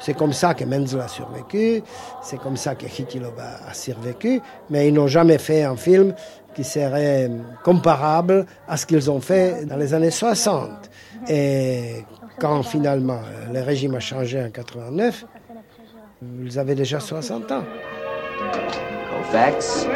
[0.00, 1.82] C'est comme ça que Menzel a survécu,
[2.22, 4.40] c'est comme ça que Hitilov a, survécu,
[4.70, 6.14] mais ils n'ont jamais fait un film
[6.54, 7.30] qui serait
[7.62, 10.70] comparable à ce qu'ils ont fait dans les années 60.
[11.28, 12.04] Et
[12.38, 13.20] quand finalement
[13.52, 15.26] le régime a changé en 89,
[16.42, 17.64] ils avaient déjà 60 ans.
[19.10, 19.86] Kofax.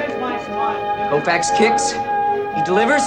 [1.11, 1.96] Kofax kicks.
[2.57, 3.02] He delivers.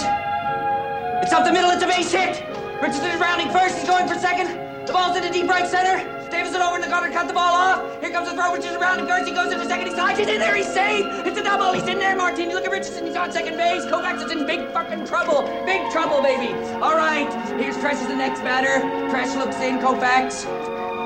[1.22, 2.44] It's up the middle, it's a base hit.
[2.82, 4.48] Richardson is rounding first, he's going for second.
[4.86, 6.17] The ball's in the deep right center.
[6.30, 8.02] Davison over in the gutter, cut the ball off.
[8.02, 10.40] Here comes the throw, Richardson rounding first, he goes into second, he's tied, he's in
[10.40, 11.06] there, he's safe.
[11.26, 12.50] It's a double, he's in there, Martin.
[12.50, 13.84] You look at Richardson, he's on second base.
[13.86, 15.44] Kovacs is in big fucking trouble.
[15.66, 16.54] Big trouble, baby.
[16.82, 18.82] All right, here's Tresh as the next batter.
[19.12, 20.46] Tresh looks in, Kovacs.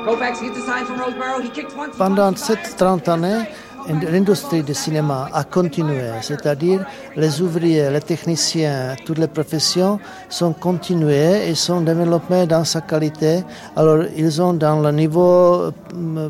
[0.06, 1.42] Kovacs gets a sign from Roseboro.
[1.44, 1.96] He kicks once.
[1.96, 3.48] Pendant cette 30 années,
[3.88, 11.50] l'industrie du cinéma a continué, c'est-à-dire les ouvriers, les techniciens, toutes les professions sont continuées
[11.50, 13.44] et sont développées dans sa qualité.
[13.76, 16.30] Alors ils ont dans le niveau euh,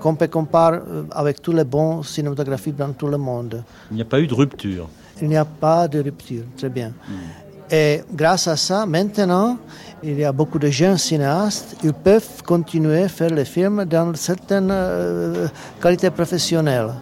[0.00, 3.62] qu'on peut comparer euh, avec tous les bons cinématographies dans tout le monde.
[3.90, 4.88] Il n'y a pas eu de rupture.
[5.20, 6.88] Il n'y a pas de rupture, très bien.
[7.08, 7.41] Hmm.
[7.72, 9.56] Et grâce à ça, maintenant,
[10.02, 14.14] il y a beaucoup de jeunes cinéastes, ils peuvent continuer à faire les films dans
[14.14, 15.48] certaines euh,
[15.80, 16.92] qualités professionnelles.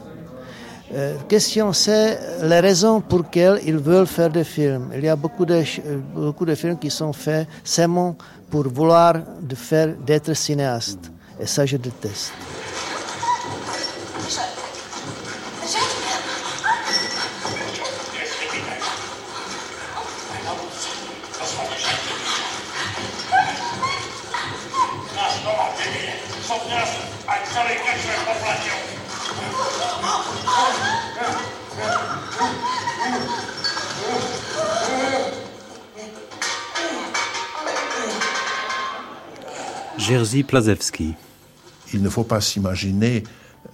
[0.95, 4.91] Euh, question, c'est les raisons pour lesquelles ils veulent faire des films.
[4.95, 5.61] Il y a beaucoup de,
[6.15, 8.17] beaucoup de films qui sont faits seulement
[8.49, 11.11] pour vouloir de faire d'être cinéaste.
[11.41, 12.33] Et ça, je déteste.
[39.99, 41.15] Jerzy Plazewski.
[41.93, 43.23] Il ne faut pas s'imaginer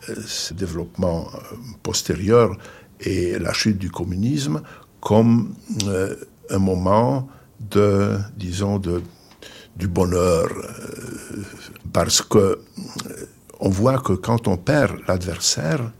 [0.08, 2.56] euh, ce développement euh, postérieur
[3.00, 4.60] et la chute du communisme
[5.00, 5.54] comme
[5.86, 6.14] euh,
[6.50, 7.28] un moment
[7.60, 9.02] de, disons, de,
[9.76, 10.48] du bonheur,
[11.92, 12.58] parce que
[13.60, 15.92] on voit que quand on perd l'adversaire,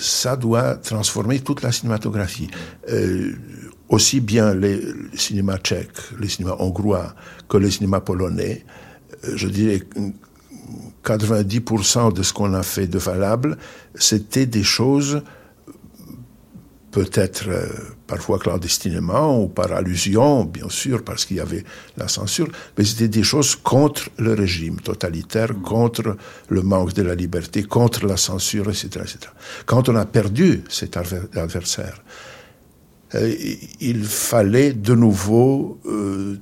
[0.00, 2.48] ça doit transformer toute la cinématographie.
[3.88, 4.82] aussi bien les,
[5.14, 7.14] cinémas tchèques, les cinémas hongrois
[7.48, 8.64] que les cinémas polonais,
[9.24, 9.82] euh, je dirais
[11.04, 13.56] 90% de ce qu'on a fait de valable,
[13.94, 15.22] c'était des choses
[16.98, 17.66] peut-être euh,
[18.08, 21.64] parfois clandestinement ou par allusion, bien sûr, parce qu'il y avait
[21.96, 26.16] la censure, mais c'était des choses contre le régime totalitaire, contre
[26.48, 28.86] le manque de la liberté, contre la censure, etc.
[29.02, 29.18] etc.
[29.64, 32.02] Quand on a perdu cet adversaire,
[33.14, 33.32] euh,
[33.80, 36.36] il fallait de nouveau euh,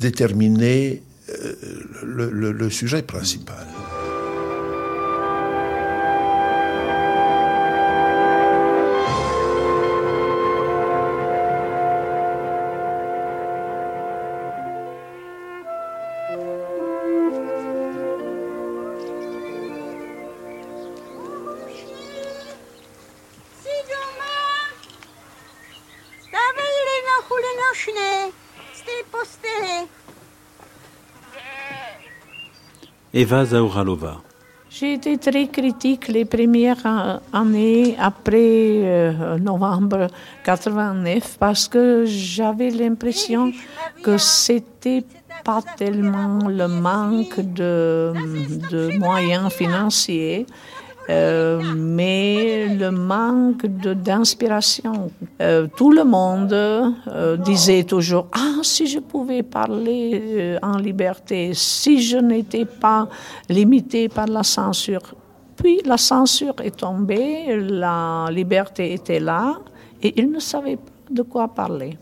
[0.00, 1.02] déterminer
[2.02, 3.64] le, le sujet principal.
[33.20, 34.22] Eva Zauralova.
[34.70, 36.86] J'ai été très critique les premières
[37.34, 40.06] années après euh, novembre
[40.42, 43.52] 89 parce que j'avais l'impression
[44.02, 45.04] que c'était
[45.44, 48.14] pas tellement le manque de
[48.98, 50.46] moyens financiers,
[51.10, 55.10] euh, mais le manque d'inspiration.
[55.42, 62.00] Euh, tout le monde euh, disait toujours Ah, si je pouvais parler en liberté, si
[62.00, 63.08] je n'étais pas
[63.48, 65.14] limité par la censure.
[65.56, 69.58] Puis la censure est tombée, la liberté était là,
[70.00, 71.98] et ils ne savaient pas de quoi parler.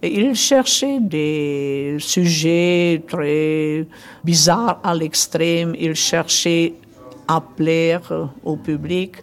[0.00, 3.86] Et ils cherchaient des sujets très
[4.24, 6.74] bizarres à l'extrême, ils cherchaient
[7.36, 9.16] à plaire au public.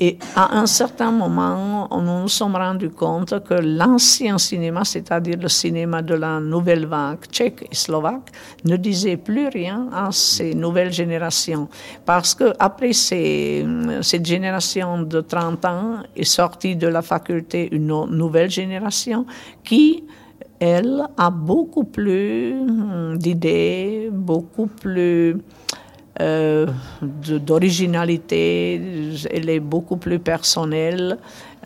[0.00, 5.48] Et à un certain moment, nous nous sommes rendus compte que l'ancien cinéma, c'est-à-dire le
[5.48, 8.32] cinéma de la nouvelle vague tchèque et slovaque,
[8.64, 11.68] ne disait plus rien à ces nouvelles générations.
[12.04, 18.50] Parce que après cette génération de 30 ans est sortie de la faculté une nouvelle
[18.50, 19.24] génération
[19.62, 20.02] qui
[20.58, 22.54] elle a beaucoup plus
[23.14, 25.36] d'idées, beaucoup plus
[26.20, 26.66] euh,
[27.02, 28.80] d'originalité,
[29.30, 31.18] elle est beaucoup plus personnelle.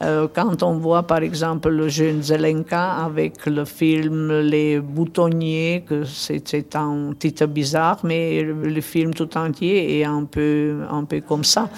[0.02, 6.04] Euh, quand on voit par exemple le jeune Zelenka avec le film Les Boutonniers, que
[6.04, 11.44] c'est un titre bizarre, mais le film tout entier est un peu, un peu comme
[11.44, 11.68] ça.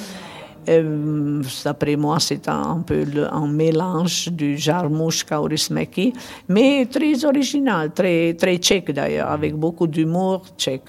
[0.69, 6.13] Euh, d'après moi, c'est un, peu un mélange du Jarmusch Kaurismäki,
[6.49, 10.85] mais très original, très, très tchèque d'ailleurs, avec beaucoup d'humour tchèque.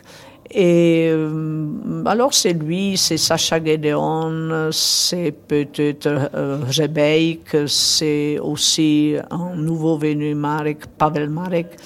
[0.51, 9.55] Et euh, alors c'est lui, c'est Sacha Gedeon, c'est peut-être euh, Rebeik, c'est aussi un
[9.55, 11.77] nouveau venu Marek, Pavel Marek,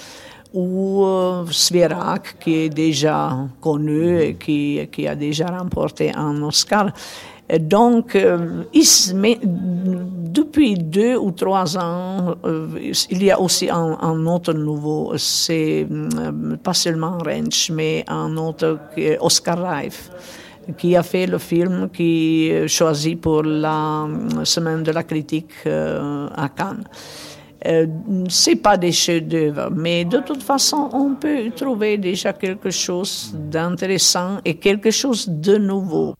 [0.53, 1.45] ou euh,
[2.39, 6.91] qui est déjà connu et qui a déjà remporté un Oscar.
[7.59, 12.67] Donc, euh, depuis deux ou trois ans, euh,
[13.09, 18.79] il y a aussi un, autre nouveau, c'est euh, pas seulement Rench, mais un autre,
[19.21, 20.09] Oscar Reif,
[20.77, 24.07] qui a fait le film qui est choisi pour la
[24.43, 26.83] semaine de la critique à Cannes.
[27.65, 27.87] Euh,
[28.29, 34.37] c'est pas des chefs-d'œuvre, mais de toute façon, on peut trouver déjà quelque chose d'intéressant
[34.45, 36.13] et quelque chose de nouveau.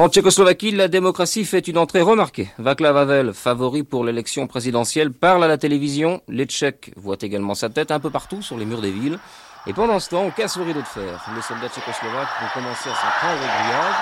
[0.00, 2.48] En Tchécoslovaquie, la démocratie fait une entrée remarquée.
[2.56, 6.22] Václav Havel, favori pour l'élection présidentielle, parle à la télévision.
[6.26, 9.18] Les Tchèques voient également sa tête un peu partout sur les murs des villes.
[9.66, 11.22] Et pendant ce temps, on casse le rideau de fer.
[11.36, 13.94] Les soldats tchécoslovaques vont commencer à s'en prendre au grillage.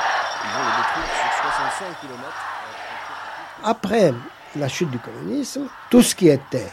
[0.44, 2.32] Ils vont le détruire sur 65 km.
[3.64, 4.14] Après
[4.55, 6.70] la chute du communisme, tout ce qui était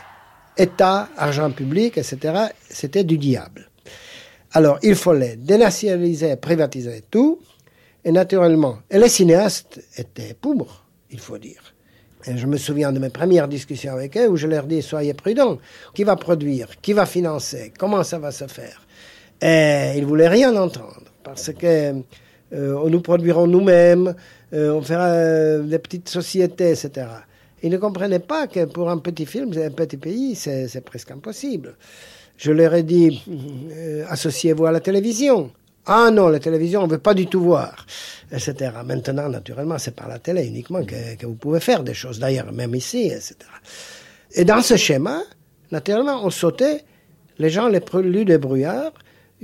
[0.55, 3.71] État, argent public, etc., c'était du diable.
[4.53, 7.39] Alors, il fallait dénationaliser, privatiser tout,
[8.05, 11.73] et naturellement, et les cinéastes étaient pauvres, il faut dire.
[12.27, 15.59] Je me souviens de mes premières discussions avec eux où je leur dis soyez prudents.
[15.93, 16.69] Qui va produire?
[16.81, 17.71] Qui va financer?
[17.77, 18.81] Comment ça va se faire?
[19.41, 21.93] Et ils voulaient rien entendre parce que
[22.53, 24.15] euh, nous produirons nous-mêmes,
[24.53, 27.07] euh, on fera euh, des petites sociétés, etc.
[27.61, 31.75] Ils ne comprenaient pas que pour un petit film, un petit pays, c'est presque impossible.
[32.37, 33.23] Je leur ai dit
[34.09, 35.51] associez-vous à la télévision.
[35.87, 37.85] Ah non, la télévision, on veut pas du tout voir,
[38.31, 38.71] etc.
[38.83, 42.73] Maintenant, naturellement, c'est par la télé uniquement que, vous pouvez faire des choses, d'ailleurs, même
[42.73, 43.35] ici, etc.
[44.33, 45.21] Et dans ce schéma,
[45.71, 46.83] naturellement, on sautait
[47.37, 48.93] les gens les plus débrouillards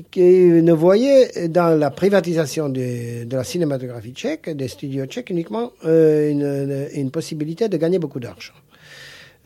[0.09, 6.31] qui ne voyaient dans la privatisation de, la cinématographie tchèque, des studios tchèques, uniquement euh,
[6.31, 8.53] une, une, possibilité de gagner beaucoup d'argent.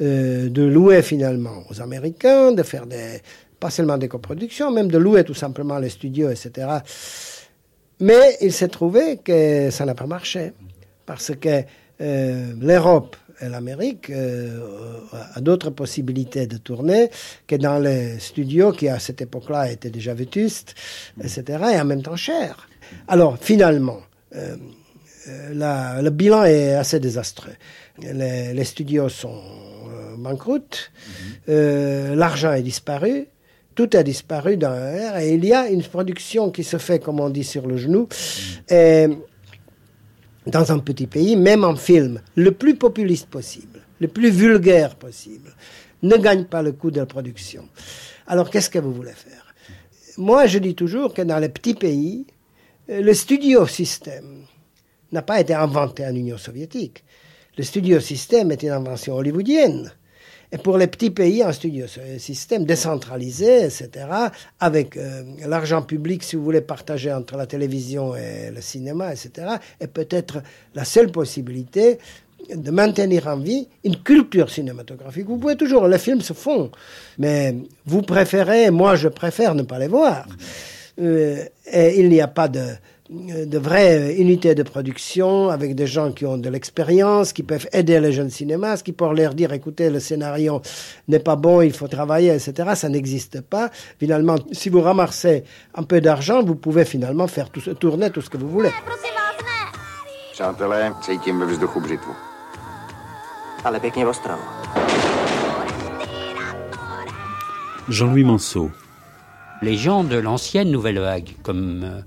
[0.01, 3.21] euh, de louer finalement aux Américains, de faire des,
[3.65, 6.67] pas seulement des coproductions, même de louer tout simplement les studios, etc.
[7.99, 10.53] Mais il s'est trouvé que ça n'a pas marché,
[11.07, 11.63] parce que
[11.99, 14.99] euh, l'Europe et l'Amérique euh,
[15.33, 17.09] a d'autres possibilités de tourner
[17.47, 20.75] que dans les studios qui à cette époque-là étaient déjà vétustes,
[21.19, 21.41] etc.,
[21.73, 22.69] et en même temps chers.
[23.07, 24.01] Alors finalement,
[24.35, 24.57] euh,
[25.53, 27.55] la, le bilan est assez désastreux.
[27.99, 29.41] Les, les studios sont
[30.19, 30.91] banqueroutes,
[31.47, 33.27] l'argent est disparu,
[33.75, 37.19] tout a disparu dans l'air et il y a une production qui se fait, comme
[37.19, 38.07] on dit, sur le genou.
[38.69, 39.07] Et
[40.47, 45.53] dans un petit pays, même en film, le plus populiste possible, le plus vulgaire possible,
[46.01, 47.67] ne gagne pas le coût de la production.
[48.27, 49.53] Alors qu'est-ce que vous voulez faire?
[50.17, 52.25] Moi, je dis toujours que dans les petits pays,
[52.87, 54.45] le studio système
[55.11, 57.03] n'a pas été inventé en Union soviétique.
[57.57, 59.91] Le studio système est une invention hollywoodienne.
[60.55, 61.85] Et pour les petits pays, un studio
[62.17, 63.89] système décentralisé, etc.,
[64.61, 69.57] avec euh, l'argent public, si vous voulez, partager entre la télévision et le cinéma, etc.,
[69.81, 70.41] est peut-être
[70.73, 71.99] la seule possibilité
[72.55, 75.25] de maintenir en vie une culture cinématographique.
[75.25, 76.71] Vous pouvez toujours, les films se font,
[77.17, 77.53] mais
[77.85, 80.25] vous préférez, moi je préfère ne pas les voir.
[81.01, 82.63] Euh, et il n'y a pas de,
[83.09, 87.99] de vraies unités de production avec des gens qui ont de l'expérience, qui peuvent aider
[87.99, 90.61] les jeunes cinémas, qui peuvent leur dire écoutez, le scénario
[91.07, 92.71] n'est pas bon, il faut travailler, etc.
[92.73, 93.69] Ça n'existe pas.
[93.99, 95.43] Finalement, si vous ramassez
[95.75, 98.71] un peu d'argent, vous pouvez finalement faire tout, tourner tout ce que vous voulez.
[107.87, 108.71] Jean-Louis Manceau.
[109.61, 112.01] Les gens de l'ancienne nouvelle vague, comme euh, euh,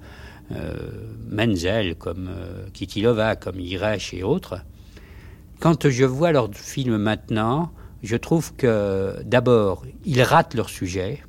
[1.29, 4.57] Menzel, comme euh, Kitilova, comme Iresh et autres,
[5.61, 7.71] quand je vois leurs films maintenant,
[8.03, 11.23] je trouve que d'abord, ils ratent leur sujet.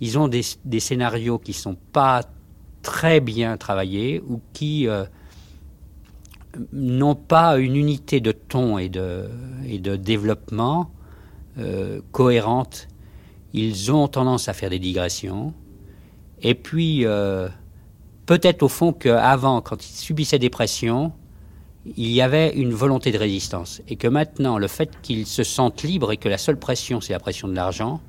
[0.00, 0.42] Ils ont des,
[0.80, 2.22] scénarios qui sont pas
[2.82, 5.04] très bien travaillés ou qui euh,
[6.72, 9.28] n'ont pas une unité de ton et de,
[9.66, 10.90] et de développement
[12.12, 12.88] cohérente.
[13.52, 15.52] Ils ont tendance à faire des digressions.
[16.40, 17.04] Et puis,
[18.30, 21.10] peut-être au fond qu'avant, quand ils subissaient des pressions,
[21.96, 23.82] il y avait une volonté de résistance.
[23.88, 27.12] Et que maintenant, le fait qu'ils se sentent libres et que la seule pression, c'est
[27.12, 28.00] la pression de l'argent,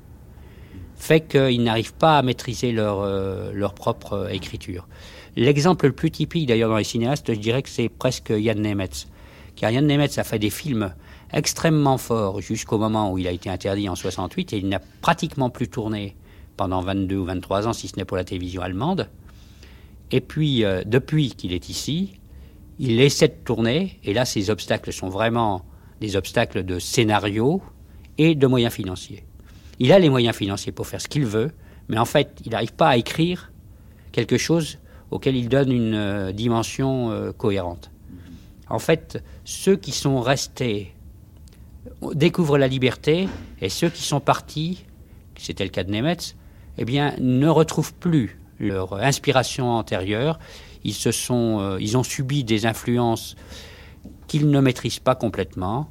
[0.94, 4.86] fait qu'ils n'arrivent pas à maîtriser leur, euh, leur propre euh, écriture.
[5.34, 9.08] L'exemple le plus typique d'ailleurs dans les cinéastes, je dirais que c'est presque Yann Nemetz.
[9.56, 10.94] Car Yann Nemetz a fait des films
[11.32, 15.50] extrêmement forts jusqu'au moment où il a été interdit en 68 et il n'a pratiquement
[15.50, 16.14] plus tourné
[16.56, 19.08] pendant 22 ou 23 ans, si ce n'est pour la télévision allemande.
[20.12, 22.20] Et puis, euh, depuis qu'il est ici,
[22.78, 25.64] il essaie de tourner, et là, ces obstacles sont vraiment
[26.00, 27.62] des obstacles de scénario
[28.18, 29.24] et de moyens financiers.
[29.78, 31.50] Il a les moyens financiers pour faire ce qu'il veut,
[31.88, 33.50] mais en fait, il n'arrive pas à écrire
[34.12, 34.78] quelque chose
[35.10, 37.90] auquel il donne une euh, dimension euh, cohérente.
[38.68, 40.94] En fait, ceux qui sont restés
[42.14, 43.28] découvrent la liberté,
[43.60, 44.84] et ceux qui sont partis,
[45.36, 46.36] c'était le cas de Nemetz,
[46.78, 50.38] eh bien, ne retrouvent plus leur inspiration antérieure.
[50.84, 53.36] Ils, se sont, euh, ils ont subi des influences
[54.26, 55.90] qu'ils ne maîtrisent pas complètement.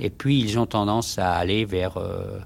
[0.00, 2.38] Et puis, ils ont tendance à aller vers, euh,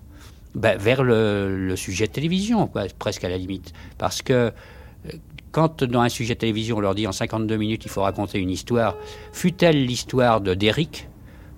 [0.54, 3.72] ben, vers le, sujet de télévision, presque à la limite.
[3.98, 5.12] Parce que euh,
[5.52, 8.38] quand dans un sujet de télévision, on leur dit en 52 minutes, il faut raconter
[8.38, 8.94] une histoire,
[9.32, 11.08] fut-elle l'histoire de Derrick,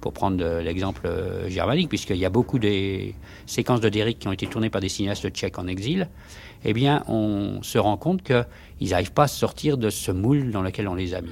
[0.00, 1.10] pour prendre l'exemple
[1.48, 3.16] germanique, puisqu'il y a beaucoup des
[3.46, 6.08] séquences de Derrick qui ont été tournées par des cinéastes tchèques en exil,
[6.64, 10.62] eh bien, on se rend compte qu'ils n'arrivent pas à sortir de ce moule dans
[10.62, 11.30] lequel on les a mis.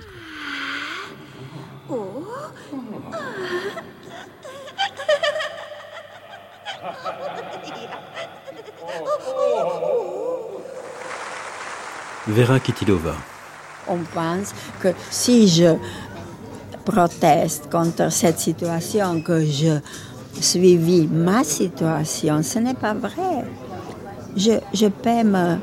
[12.28, 13.14] Vera Kitilova.
[13.88, 15.76] On pense que si je
[16.84, 19.78] proteste contre cette situation, que je
[20.40, 23.44] suivis ma situation, ce n'est pas vrai
[24.36, 25.56] je, je peux me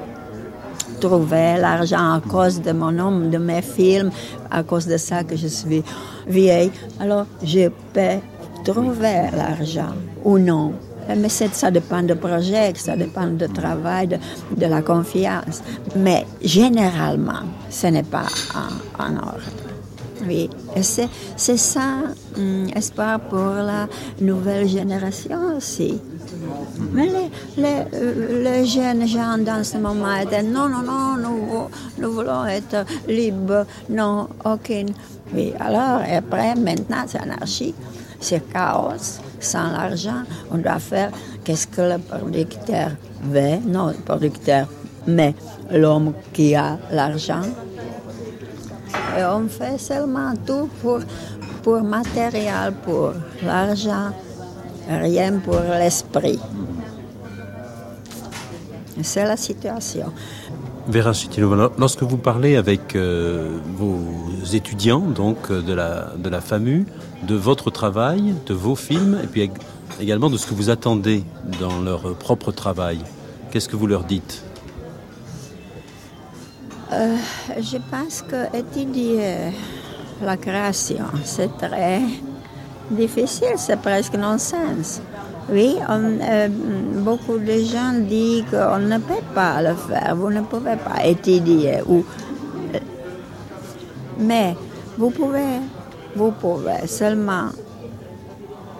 [0.99, 4.11] trouver l'argent à cause de mon nom, de mes films,
[4.49, 5.83] à cause de ça que je suis
[6.27, 6.71] vieille.
[6.99, 8.19] Alors, je peux
[8.63, 9.93] trouver l'argent
[10.23, 10.73] ou non.
[11.17, 15.61] Mais ça dépend du projet, ça dépend du travail, de, la confiance.
[15.97, 19.51] Mais généralement, ce n'est pas en, en ordre.
[20.25, 20.49] Oui,
[21.35, 21.81] c'est ça,
[22.37, 23.87] hum, espoir pour la
[24.21, 25.99] nouvelle génération aussi?
[26.91, 32.11] Mais les, les, les, jeunes gens dans ce moment étaient non, non, non, nous, nous
[32.13, 34.89] voulons être libres, non, aucune.
[35.33, 37.73] Oui, alors après, maintenant, c'est anarchie,
[38.19, 41.11] c'est chaos, sans l'argent, on doit faire
[41.43, 42.91] qu'est-ce que le producteur
[43.23, 44.67] veut, non le producteur,
[45.07, 45.33] mais
[45.71, 47.41] l'homme qui a l'argent.
[49.17, 50.99] Et on fait seulement tout pour,
[51.63, 53.13] pour matériel, pour
[53.43, 54.11] l'argent,
[54.89, 56.39] rien pour l'esprit.
[59.01, 60.11] C'est la situation.
[60.87, 63.99] Vera Chitinova, lorsque vous parlez avec euh, vos
[64.53, 66.85] étudiants donc euh, de la, de la FAMU,
[67.23, 69.49] de votre travail, de vos films, et puis
[70.01, 71.23] également de ce que vous attendez
[71.59, 72.99] dans leur propre travail,
[73.49, 74.43] qu'est-ce que vous leur dites?
[76.91, 77.15] Euh,
[77.59, 79.51] Je pense que étudier
[80.21, 82.01] la création, c'est très
[82.89, 85.01] difficile, c'est presque non-sens.
[85.49, 86.47] Oui, euh,
[86.99, 91.81] beaucoup de gens disent qu'on ne peut pas le faire, vous ne pouvez pas étudier.
[91.85, 92.03] Ou,
[92.73, 92.79] euh,
[94.19, 94.55] mais
[94.97, 95.59] vous pouvez,
[96.15, 97.49] vous pouvez seulement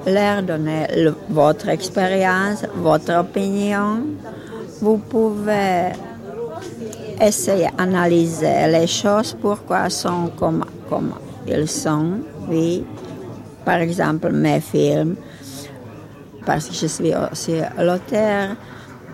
[0.06, 0.88] leur donner
[1.30, 4.04] votre expérience, votre opinion.
[4.82, 5.92] Vous pouvez
[7.22, 11.14] essayer d'analyser les choses, pourquoi sont comme, comme
[11.48, 12.20] ils sont.
[12.50, 12.84] Oui,
[13.66, 15.16] par exemple, mes films
[16.46, 18.56] parce que je suis aussi l'auteur,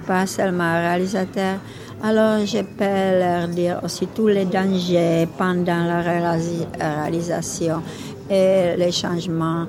[0.08, 1.58] pas seulement réalisateur.
[2.02, 7.82] Alors je peux leur dire aussi tous les dangers pendant la réalisation
[8.30, 9.66] et les changements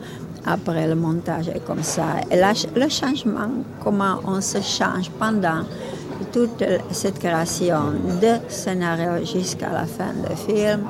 [0.47, 2.05] après le montage et comme ça.
[2.31, 3.51] Et le changement,
[3.82, 5.65] comment on se change pendant
[6.32, 6.62] toute
[6.93, 7.93] cette création
[8.23, 10.85] de scénario jusqu'à la fin du film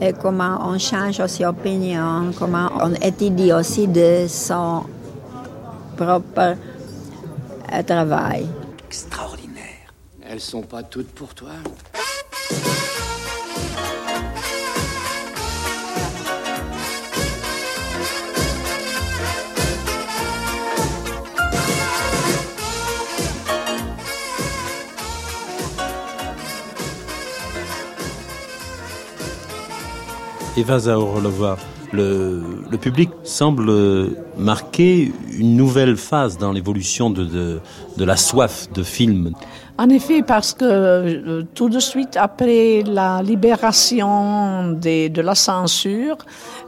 [0.00, 4.84] et comment on change aussi opinion, comment on étudie aussi de son
[5.96, 6.56] propre
[7.86, 8.46] travail.
[8.86, 9.92] Extraordinaire.
[10.28, 11.50] Elles sont pas toutes pour toi.
[30.56, 31.58] Eva Zaorlova,
[31.92, 33.70] le, le, public semble
[34.38, 37.60] marquer une nouvelle phase dans l'évolution de,
[37.96, 39.32] de, la soif de films.
[39.78, 46.16] En effet, parce que euh, tout de suite après la libération de la censure,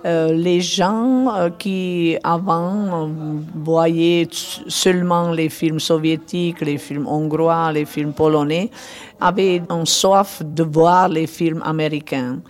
[0.04, 3.08] euh, les gens euh, qui avant
[3.54, 8.70] voyaient seulement les films soviétiques, les films hongrois, les films polonais,
[9.18, 12.40] avaient une soif de voir les films américains.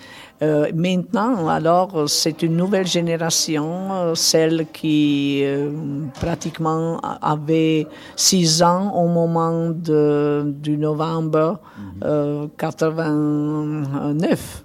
[0.41, 5.73] Euh, maintenant, alors, c'est une nouvelle génération, euh, celle qui euh,
[6.21, 11.59] pratiquement avait six ans au moment du novembre
[12.57, 14.65] 89.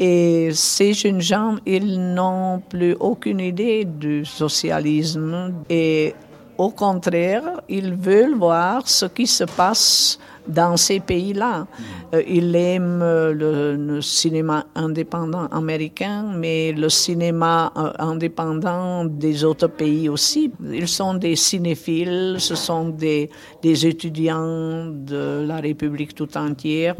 [0.00, 6.14] Et ces jeunes gens, ils n'ont plus aucune idée du socialisme et
[6.56, 10.18] au contraire, ils veulent voir ce qui se passe
[10.48, 11.66] dans ces pays-là.
[12.14, 19.68] Euh, il aime euh, le, cinéma indépendant américain, mais le cinéma euh, indépendant des autres
[19.68, 20.50] pays aussi.
[20.72, 23.30] Ils sont des cinéphiles, ce sont des,
[23.62, 26.94] étudiants de la République tout entière.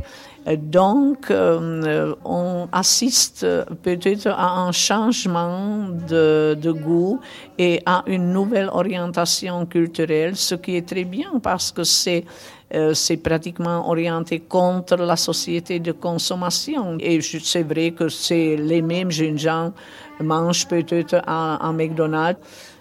[0.56, 3.46] Donc, on assiste
[3.82, 7.20] peut-être à un changement de, goût
[7.58, 12.24] et à une nouvelle orientation culturelle, ce qui est très bien parce que c'est
[12.74, 16.96] euh, c'est pratiquement orienté contre la société de consommation.
[17.00, 19.72] Et c'est vrai que c'est les mêmes jeunes gens
[20.20, 22.40] mangent peut-être à, à McDonald's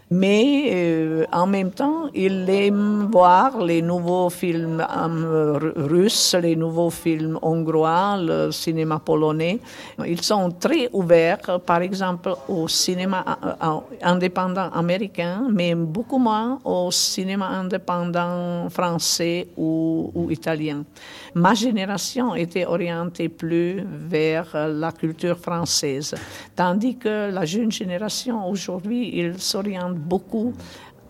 [0.10, 6.90] mais euh, en même temps, il aime voir les nouveaux films euh, russes, les nouveaux
[6.90, 9.60] films hongrois, le cinéma polonais.
[10.06, 16.90] Ils sont très ouverts, par exemple, au cinéma euh, indépendant américain, mais beaucoup moins au
[16.90, 20.86] cinéma indépendant français ou, ou italien.
[21.34, 26.16] Ma génération était orientée plus vers la culture française,
[26.56, 30.54] tandis que la jeune génération aujourd'hui, ils s'orientent beaucoup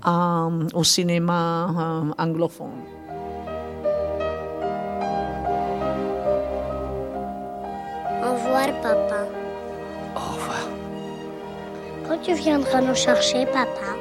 [0.05, 2.83] euh, au cinéma euh, anglophone.
[8.23, 9.27] Au revoir, papa.
[10.15, 10.67] Au revoir.
[12.07, 13.95] Quand tu viendras nous chercher, papa?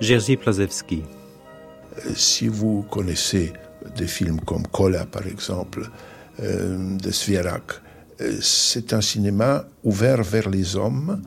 [0.00, 1.02] Jerzy Plazewski.
[2.14, 3.52] Si vous connaissez
[3.96, 5.90] des films comme Kola, par exemple,
[6.42, 7.72] euh, de Svierak.
[8.20, 11.22] Euh, c'est un cinéma ouvert vers les hommes,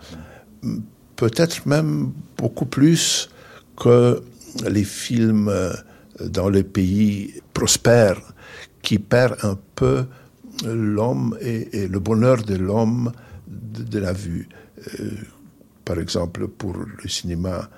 [1.16, 3.30] peut-être même beaucoup plus
[3.78, 4.24] que
[4.68, 5.74] les films euh,
[6.20, 8.22] dans les pays prospères
[8.82, 10.06] qui perd un peu
[10.66, 13.12] l'homme et, le bonheur de l'homme
[13.48, 14.48] de, la vue.
[15.84, 17.70] Par exemple, pour le cinéma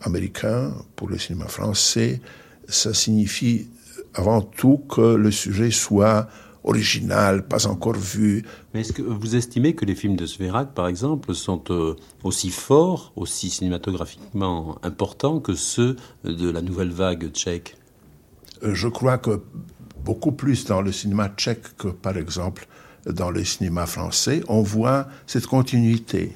[0.00, 2.20] américain, pour le cinéma français,
[2.68, 3.68] ça signifie
[4.14, 6.28] avant tout que le sujet soit
[6.64, 8.42] original, pas encore vu.
[8.72, 12.50] Mais est-ce que vous estimez que les films de Sverak, par exemple, sont euh, aussi
[12.50, 17.76] forts, aussi cinématographiquement importants que ceux de la nouvelle vague tchèque?
[18.62, 19.42] Je crois que
[20.04, 22.66] beaucoup plus dans le cinéma tchèque que, par exemple,
[23.06, 26.32] dans le cinéma français, on voit cette continuité.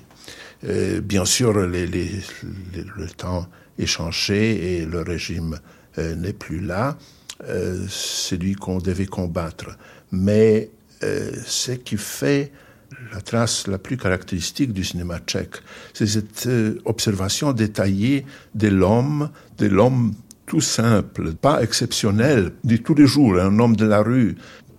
[0.64, 3.46] Euh, bien sûr, le temps
[3.78, 6.96] est changé et le régime euh, n'est plus là.
[7.48, 9.76] Euh, c'est lui qu'on devait combattre.
[10.10, 10.70] Mais
[11.00, 12.50] ce qui fait
[13.12, 15.58] la trace la plus caractéristique du cinéma tchèque,
[15.94, 16.48] c'est cette
[16.84, 18.26] observation détaillée
[18.56, 20.14] de l'homme, de l'homme
[20.48, 24.36] tout simple, pas exceptionnel, de tous les jours, un homme de la rue,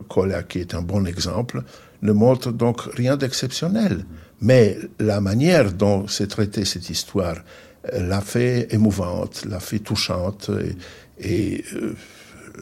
[0.09, 1.63] Kola, qui est un bon exemple,
[2.01, 4.03] ne montre donc rien d'exceptionnel.
[4.41, 7.35] Mais la manière dont s'est traitée cette histoire
[7.93, 10.49] l'a fait émouvante, l'a fait touchante.
[11.19, 11.95] Et, euh,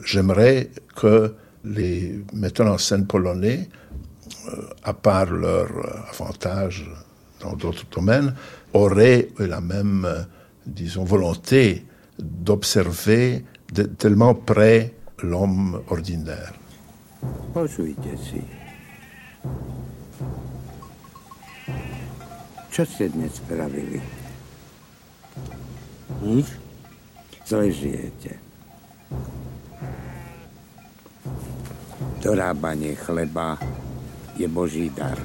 [0.03, 3.69] j'aimerais que les metteurs en scène polonais,
[4.47, 5.69] euh, à part leur
[6.09, 6.89] avantage
[7.39, 8.33] dans d'autres domaines,
[8.73, 10.21] auraient la même, euh,
[10.65, 11.85] disons, volonté
[12.19, 13.43] d'observer
[13.97, 16.53] tellement près l'homme ordinaire.
[32.21, 33.57] Dorábanie chleba
[34.39, 35.17] je Boží dar.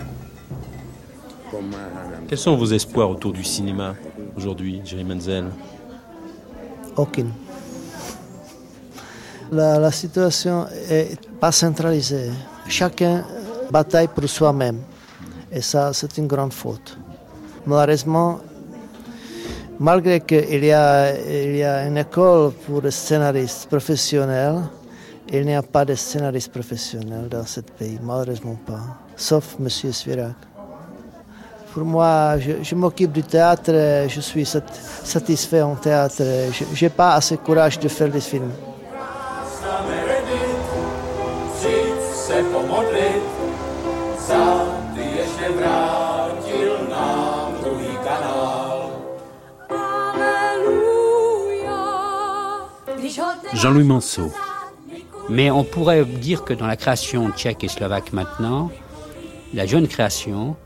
[2.28, 3.94] Quels sont vos espoirs autour du cinéma
[4.36, 5.50] aujourd'hui, Jerry Menzel
[6.96, 7.32] aucune.
[9.50, 12.30] La, situation est pas centralisée.
[12.68, 13.24] Chacun
[13.70, 14.78] bataille pour soi-même.
[15.50, 16.96] Et ça, c'est une grande faute.
[17.66, 18.40] Malheureusement,
[19.82, 24.60] malgré qu'il y, y a une école pour les scénaristes professionnels,
[25.28, 28.82] il n'y a pas de scénaristes professionnels dans ce pays, malheureusement pas,
[29.16, 29.68] sauf M.
[29.68, 30.36] Svirak.
[31.72, 33.72] Pour moi, je, m'occupe du théâtre,
[34.08, 36.22] je suis satisfait en théâtre.
[36.74, 38.52] Je n'ai pas assez courage de faire des films.
[53.54, 54.32] Jean-Louis Manceau.
[55.28, 58.70] Mais on pourrait dire que dans la création tchèque et slovaque maintenant,
[59.52, 60.56] la jeune création,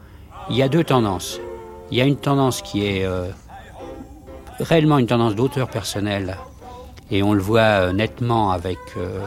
[0.50, 1.40] il y a deux tendances.
[1.90, 3.28] Il y a une tendance qui est euh,
[4.60, 6.36] réellement une tendance d'auteur personnel,
[7.10, 9.20] et on le voit euh, nettement avec euh,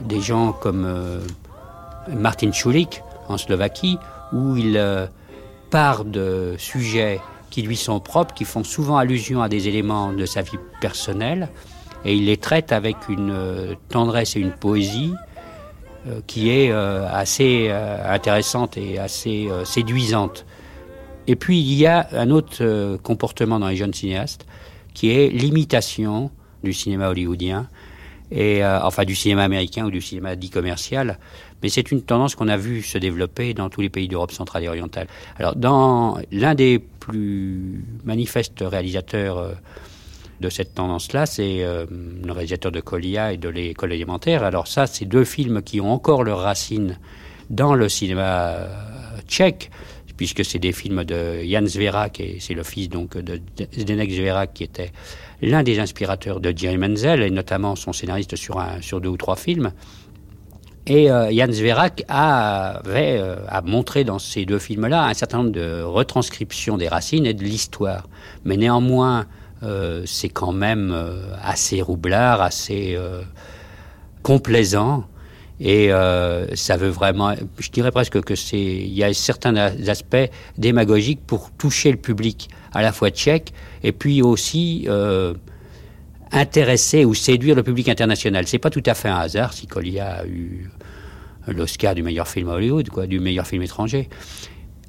[0.00, 1.20] des gens comme
[2.08, 3.98] Martin Schulik en Slovaquie,
[4.32, 4.80] où il
[5.70, 7.20] part de sujets
[7.50, 11.48] qui lui sont propres, qui font souvent allusion à des éléments de sa vie personnelle,
[12.04, 15.12] et il les traite avec une tendresse et une poésie
[16.06, 20.46] euh, qui est euh, assez euh, intéressante et assez séduisante.
[21.26, 24.46] Et puis il y a un autre comportement dans les jeunes cinéastes
[24.94, 26.30] qui est l'imitation
[26.62, 27.68] du cinéma hollywoodien
[28.30, 31.18] et enfin du cinéma américain ou du cinéma dit commercial.
[31.62, 34.64] Mais c'est une tendance qu'on a vu se développer dans tous les pays d'Europe centrale
[34.64, 35.06] et orientale.
[35.38, 39.54] Alors, dans l'un des plus manifestes réalisateurs
[40.40, 41.86] de cette tendance-là, c'est euh,
[42.24, 44.44] le réalisateur de Colia et de l'école élémentaire.
[44.44, 46.98] Alors ça, c'est deux films qui ont encore leurs racines
[47.50, 48.66] dans le cinéma euh,
[49.26, 49.70] tchèque,
[50.16, 53.40] puisque c'est des films de Jan Zverak, et c'est le fils donc de
[53.76, 54.90] Zdenek Zverak qui était
[55.42, 59.16] l'un des inspirateurs de Jerry Menzel, et notamment son scénariste sur, un, sur deux ou
[59.16, 59.72] trois films.
[60.86, 62.80] Et euh, Jan Zverak a
[63.64, 68.08] montré dans ces deux films-là un certain nombre de retranscriptions des racines et de l'histoire.
[68.44, 69.26] Mais néanmoins,
[70.06, 73.22] c'est quand même euh, assez roublard, assez euh,
[74.22, 75.04] complaisant.
[75.60, 75.90] Et
[76.54, 81.50] ça veut vraiment, je dirais presque que c'est, il y a certains aspects démagogiques pour
[81.50, 83.52] toucher le public, à la fois tchèque
[83.82, 84.86] et puis aussi
[86.30, 88.46] intéresser ou séduire le public international.
[88.46, 90.70] C'est pas tout à fait un hasard si Colia a eu
[91.48, 94.08] l'Oscar du meilleur film Hollywood, quoi, du meilleur film étranger.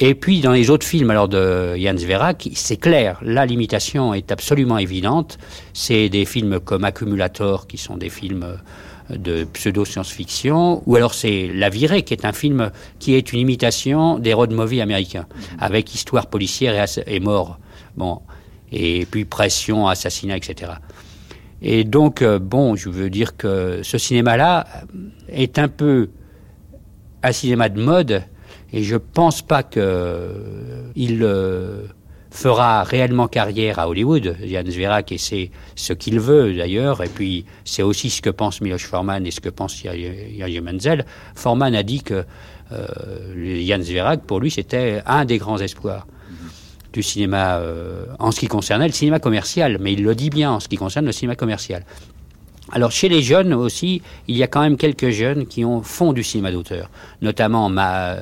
[0.01, 4.31] Et puis dans les autres films alors de Jan Sverak, c'est clair, la limitation est
[4.31, 5.37] absolument évidente.
[5.73, 11.13] C'est des films comme Accumulator qui sont des films euh, de pseudo science-fiction, ou alors
[11.13, 15.25] c'est La Virée qui est un film qui est une imitation des road movies américains,
[15.57, 17.59] avec histoire policière et, et mort.
[17.97, 18.21] Bon,
[18.71, 20.73] et puis pression, assassinat, etc.
[21.61, 24.65] Et donc, euh, bon, je veux dire que ce cinéma-là
[25.27, 26.09] est un peu
[27.21, 28.23] un cinéma de mode,
[28.73, 31.83] et je pense pas qu'il euh,
[32.31, 37.45] fera réellement carrière à Hollywood, Jan Zverak, et c'est ce qu'il veut d'ailleurs, et puis
[37.65, 41.05] c'est aussi ce que pense Miloš Forman et ce que pense Jerzy Menzel.
[41.35, 42.25] Forman a dit que
[42.71, 46.05] euh, Jan Zverak, pour lui, c'était un des grands espoirs
[46.93, 50.51] du cinéma euh, en ce qui concernait le cinéma commercial, mais il le dit bien
[50.51, 51.85] en ce qui concerne le cinéma commercial.
[52.71, 56.13] Alors chez les jeunes aussi, il y a quand même quelques jeunes qui ont fond
[56.13, 56.91] du cinéma d'auteur,
[57.21, 58.17] notamment ma,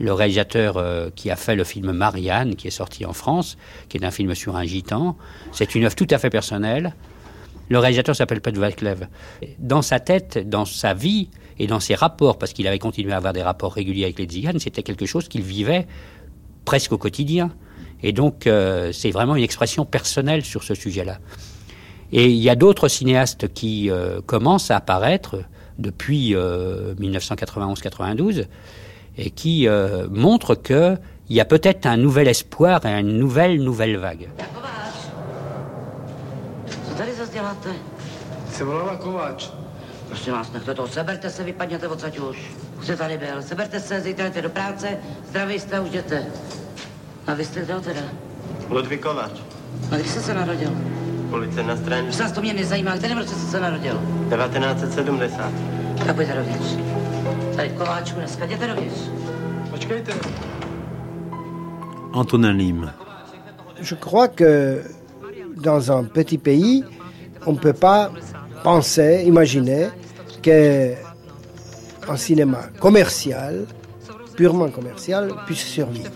[0.00, 3.56] le réalisateur euh, qui a fait le film Marianne, qui est sorti en France,
[3.88, 5.16] qui est un film sur un gitan.
[5.52, 6.94] C'est une œuvre tout à fait personnelle.
[7.68, 9.06] Le réalisateur s'appelle Pat Vaclev.
[9.58, 11.28] Dans sa tête, dans sa vie
[11.58, 14.24] et dans ses rapports, parce qu'il avait continué à avoir des rapports réguliers avec les
[14.24, 15.86] Tziganes, c'était quelque chose qu'il vivait
[16.64, 17.52] presque au quotidien.
[18.02, 21.18] Et donc, euh, c'est vraiment une expression personnelle sur ce sujet-là.
[22.12, 25.36] Et il y a d'autres cinéastes qui euh, commencent à apparaître
[25.78, 28.44] depuis 1991-92 euh,
[29.20, 29.68] et qui
[30.10, 30.98] montrent qu'il
[31.28, 34.28] y a peut-être un nouvel espoir et une nouvelle, nouvelle vague.
[40.10, 40.88] Prosím vás, nechte to.
[40.88, 42.36] Seberte se, vypadněte odsaď už.
[42.80, 43.42] Už se tady byl.
[43.42, 44.98] Seberte se, zítra do práce,
[45.28, 46.26] zdraví jste, už jděte.
[47.26, 48.00] A vy jste kdo teda?
[48.68, 49.32] Ludvík Kováč.
[49.92, 50.70] A kdy jste se narodil?
[51.32, 52.08] Ulice na straně.
[52.08, 52.96] Už nás to mě nezajímá.
[52.96, 54.00] Kterým roce jste se narodil?
[54.36, 55.52] 1970.
[56.06, 56.76] Tak pojďte dovnitř.
[57.56, 58.98] Tady Kováčku dneska, jděte dovnitř.
[59.70, 60.12] Počkejte.
[62.12, 62.90] Antonin Lim.
[63.90, 64.82] Je crois que
[65.56, 66.84] dans un petit pays,
[67.46, 68.10] on ne peut pas
[68.62, 69.90] penser, imaginer
[70.42, 73.66] qu'un cinéma commercial,
[74.36, 76.10] purement commercial, puisse survivre.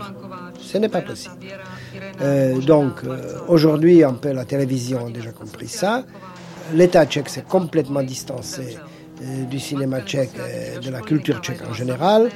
[0.61, 1.37] Ce n'est pas possible.
[2.21, 6.05] Euh, donc, euh, aujourd'hui, un peu la télévision a déjà compris ça.
[6.73, 8.79] L'État tchèque s'est complètement distancé
[9.23, 10.33] euh, du cinéma tchèque
[10.83, 12.31] de la culture tchèque en général.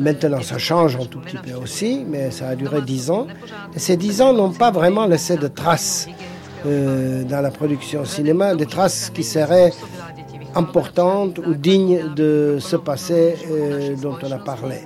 [0.00, 3.26] maintenant, ça change un tout petit peu aussi, mais ça a duré dix ans.
[3.76, 6.08] Ces dix ans n'ont pas vraiment laissé de traces
[6.64, 9.72] dans la production cinéma, des traces qui seraient
[10.54, 13.36] importantes ou dignes de ce passé
[14.02, 14.80] dont on a parlé.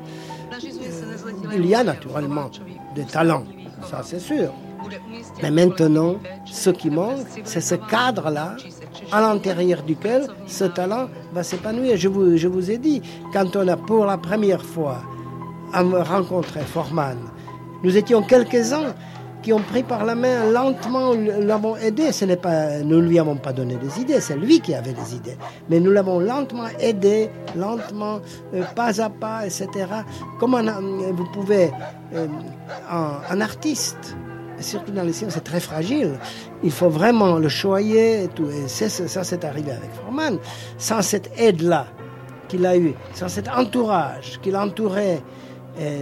[1.56, 2.51] Il y a naturellement
[2.94, 3.44] des talents,
[3.85, 4.52] ça c'est sûr.
[5.43, 8.56] Mais maintenant, ce qui manque, c'est ce cadre-là,
[9.12, 11.97] à l'intérieur duquel ce talent va s'épanouir.
[11.97, 13.02] Je vous, ai dit,
[13.32, 15.02] quand on a pour la première fois
[15.73, 17.19] rencontré Forman,
[17.82, 18.94] nous étions quelques-uns
[19.44, 22.12] qui ont pris par la main lentement, l'avons aidé.
[22.12, 25.14] Ce n'est pas, nous lui avons pas donné des idées, c'est lui qui avait des
[25.14, 25.36] idées.
[25.68, 28.20] Mais nous l'avons lentement aidé, lentement,
[28.54, 29.68] euh, pas à pas, etc.
[30.40, 30.62] Comment
[31.12, 31.70] vous pouvez,
[32.14, 32.26] euh,
[32.90, 34.16] un, artiste,
[34.60, 36.18] surtout dans les sciences, c'est très fragile.
[36.62, 38.48] Il faut vraiment le choyer et tout.
[38.66, 40.38] Ça, c'est arrivé avec Forman.
[40.78, 41.86] Sans cette aide-là
[42.48, 45.22] qu'il a eue, sans cet entourage qu'il entourait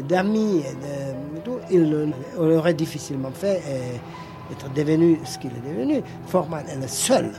[0.09, 1.22] d'amis, de,
[1.73, 3.63] il aurait difficilement fait
[4.51, 6.03] être devenu ce qu'il est devenu.
[6.27, 7.31] Forman est le seul,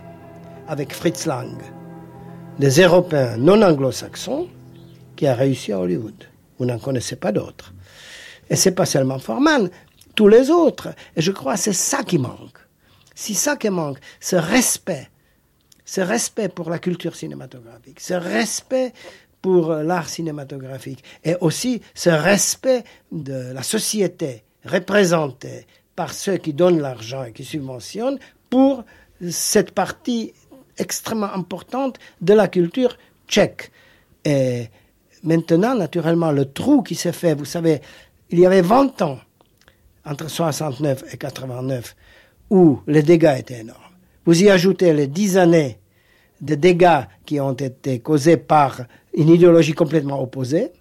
[0.67, 1.55] avec Fritz Lang,
[2.59, 4.47] des Européens non anglo-saxons,
[5.15, 6.25] qui a réussi à Hollywood.
[6.57, 7.73] Vous n'en connaissez pas d'autres.
[8.49, 9.69] Et c'est pas seulement Forman,
[10.15, 10.89] tous les autres.
[11.15, 12.57] Et je crois que c'est ça qui manque.
[13.15, 15.09] C'est ça qui manque, ce respect.
[15.85, 18.93] Ce respect pour la culture cinématographique, ce respect
[19.43, 26.79] pour l'art cinématographique et aussi ce respect de la société représentée par ceux qui donnent
[26.79, 28.85] l'argent et qui subventionnent pour
[29.29, 30.33] cette partie
[30.77, 32.97] extrêmement importante de la culture
[33.27, 33.69] tchèque.
[34.23, 34.69] Et
[35.23, 37.81] maintenant, naturellement, le trou qui s'est fait, vous savez,
[38.29, 39.19] il y avait 20 ans,
[40.05, 41.95] entre 69 et 89,
[42.49, 43.81] où les dégâts étaient énormes.
[44.25, 45.79] Vous y ajoutez les 10 années
[46.39, 48.83] de dégâts qui ont été causés par
[49.13, 50.71] une idéologie complètement opposée.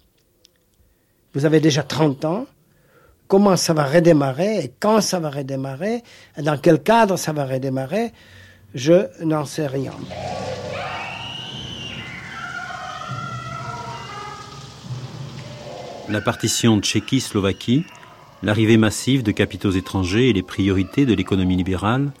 [1.33, 2.45] Vous avez déjà 30 ans.
[3.27, 6.03] Comment ça va redémarrer et quand ça va redémarrer,
[6.37, 8.11] et dans quel cadre ça va redémarrer,
[8.75, 9.93] je n'en sais rien.
[16.09, 17.85] La partition Tchéquie-Slovaquie,
[18.43, 22.11] l'arrivée massive de capitaux étrangers et les priorités de l'économie libérale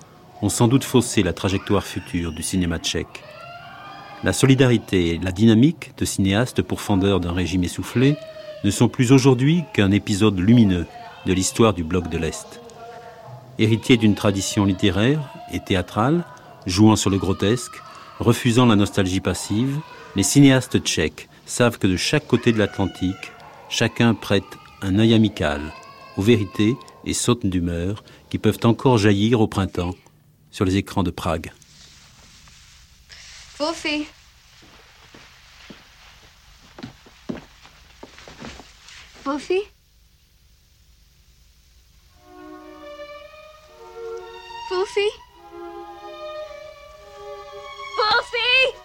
[0.41, 3.23] ont sans doute faussé la trajectoire future du cinéma tchèque.
[4.23, 8.15] La solidarité et la dynamique de cinéastes pourfendeurs d'un régime essoufflé
[8.63, 10.85] ne sont plus aujourd'hui qu'un épisode lumineux
[11.25, 12.61] de l'histoire du bloc de l'Est.
[13.59, 15.19] Héritiers d'une tradition littéraire
[15.51, 16.23] et théâtrale,
[16.65, 17.75] jouant sur le grotesque,
[18.19, 19.77] refusant la nostalgie passive,
[20.15, 23.33] les cinéastes tchèques savent que de chaque côté de l'Atlantique,
[23.67, 24.43] chacun prête
[24.81, 25.59] un œil amical
[26.15, 29.95] aux vérités et sautes d'humeur qui peuvent encore jaillir au printemps
[30.49, 31.51] sur les écrans de Prague.
[33.59, 34.07] Wolfie.
[39.23, 39.61] Wolfie?
[44.69, 45.09] Wolfie?
[47.97, 48.82] Wolfie!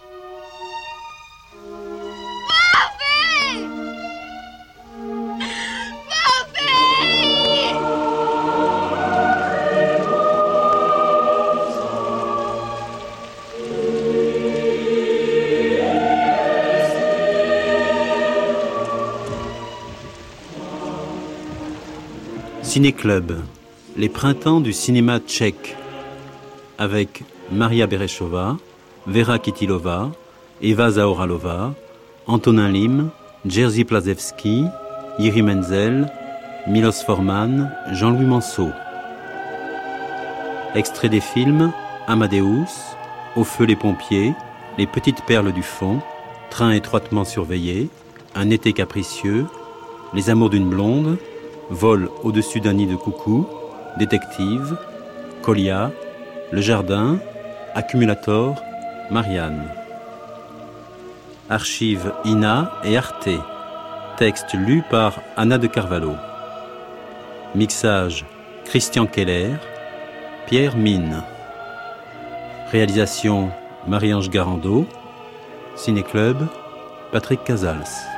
[22.78, 23.40] Ciné-Club,
[23.96, 25.76] les printemps du cinéma tchèque,
[26.78, 28.56] avec Maria Bereshova,
[29.04, 30.12] Vera Kitilova,
[30.62, 31.74] Eva Zaoralova,
[32.28, 33.10] Antonin Lim,
[33.44, 34.66] Jerzy Plazewski,
[35.18, 36.08] Yuri Menzel,
[36.68, 38.70] Milos Forman, Jean-Louis Manceau.
[40.76, 41.72] Extrait des films
[42.06, 42.94] Amadeus,
[43.34, 44.34] Au feu les pompiers,
[44.78, 45.98] Les petites perles du fond,
[46.48, 47.88] Train étroitement surveillé,
[48.36, 49.46] Un été capricieux,
[50.14, 51.18] Les amours d'une blonde,
[51.70, 53.46] Vol au-dessus d'un nid de coucou,
[53.98, 54.76] Détective,
[55.42, 55.90] Colia,
[56.50, 57.18] Le jardin,
[57.74, 58.62] Accumulator,
[59.10, 59.64] Marianne.
[61.50, 63.28] Archives INA et Arte.
[64.16, 66.14] Texte lu par Anna de Carvalho.
[67.54, 68.24] Mixage
[68.64, 69.54] Christian Keller,
[70.46, 71.22] Pierre Mine.
[72.72, 73.50] Réalisation
[73.86, 74.86] Marie-Ange Garando.
[75.76, 76.46] Ciné-Club
[77.12, 78.17] Patrick Casals.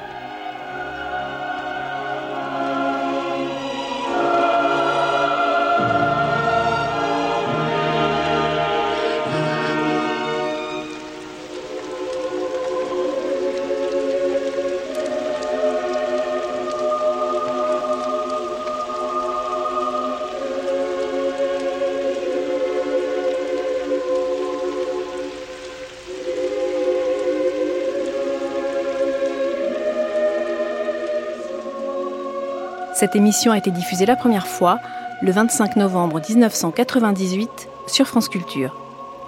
[33.00, 34.78] Cette émission a été diffusée la première fois
[35.22, 37.48] le 25 novembre 1998
[37.86, 38.76] sur France Culture.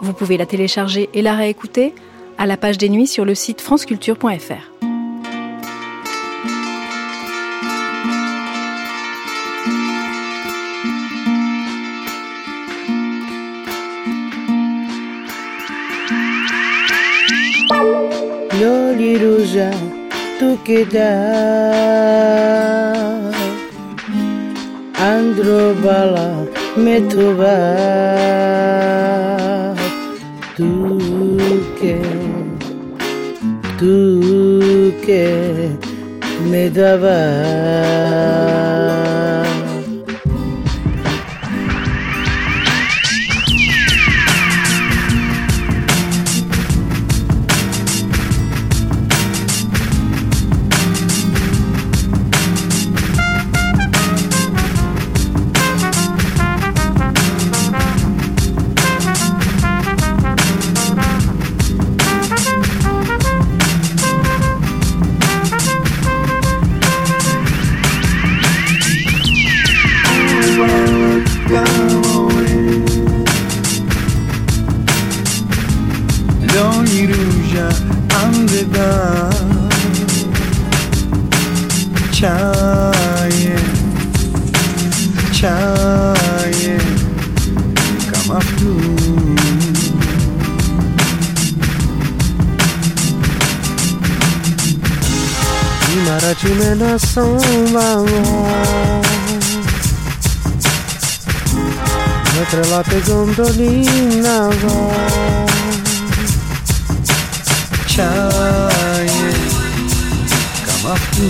[0.02, 1.94] Vous pouvez la télécharger et la réécouter
[2.36, 4.68] à la page des nuits sur le site franceculture.fr.
[20.64, 22.81] Che dai
[25.44, 26.28] চন্দ্রবালা
[26.84, 27.56] মেথুবা
[30.56, 31.96] তুকে
[33.78, 35.26] তুকে
[36.50, 37.18] মেদাবা
[102.92, 104.92] notte gondolina va.
[107.86, 109.32] Çaye
[110.66, 111.28] kamaklı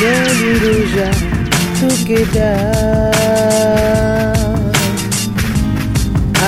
[0.00, 1.10] Deliruja
[1.80, 3.16] together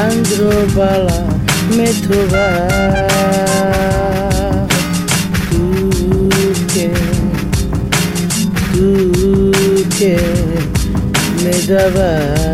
[0.03, 1.25] Androvala
[1.77, 2.77] metrova
[11.90, 12.48] me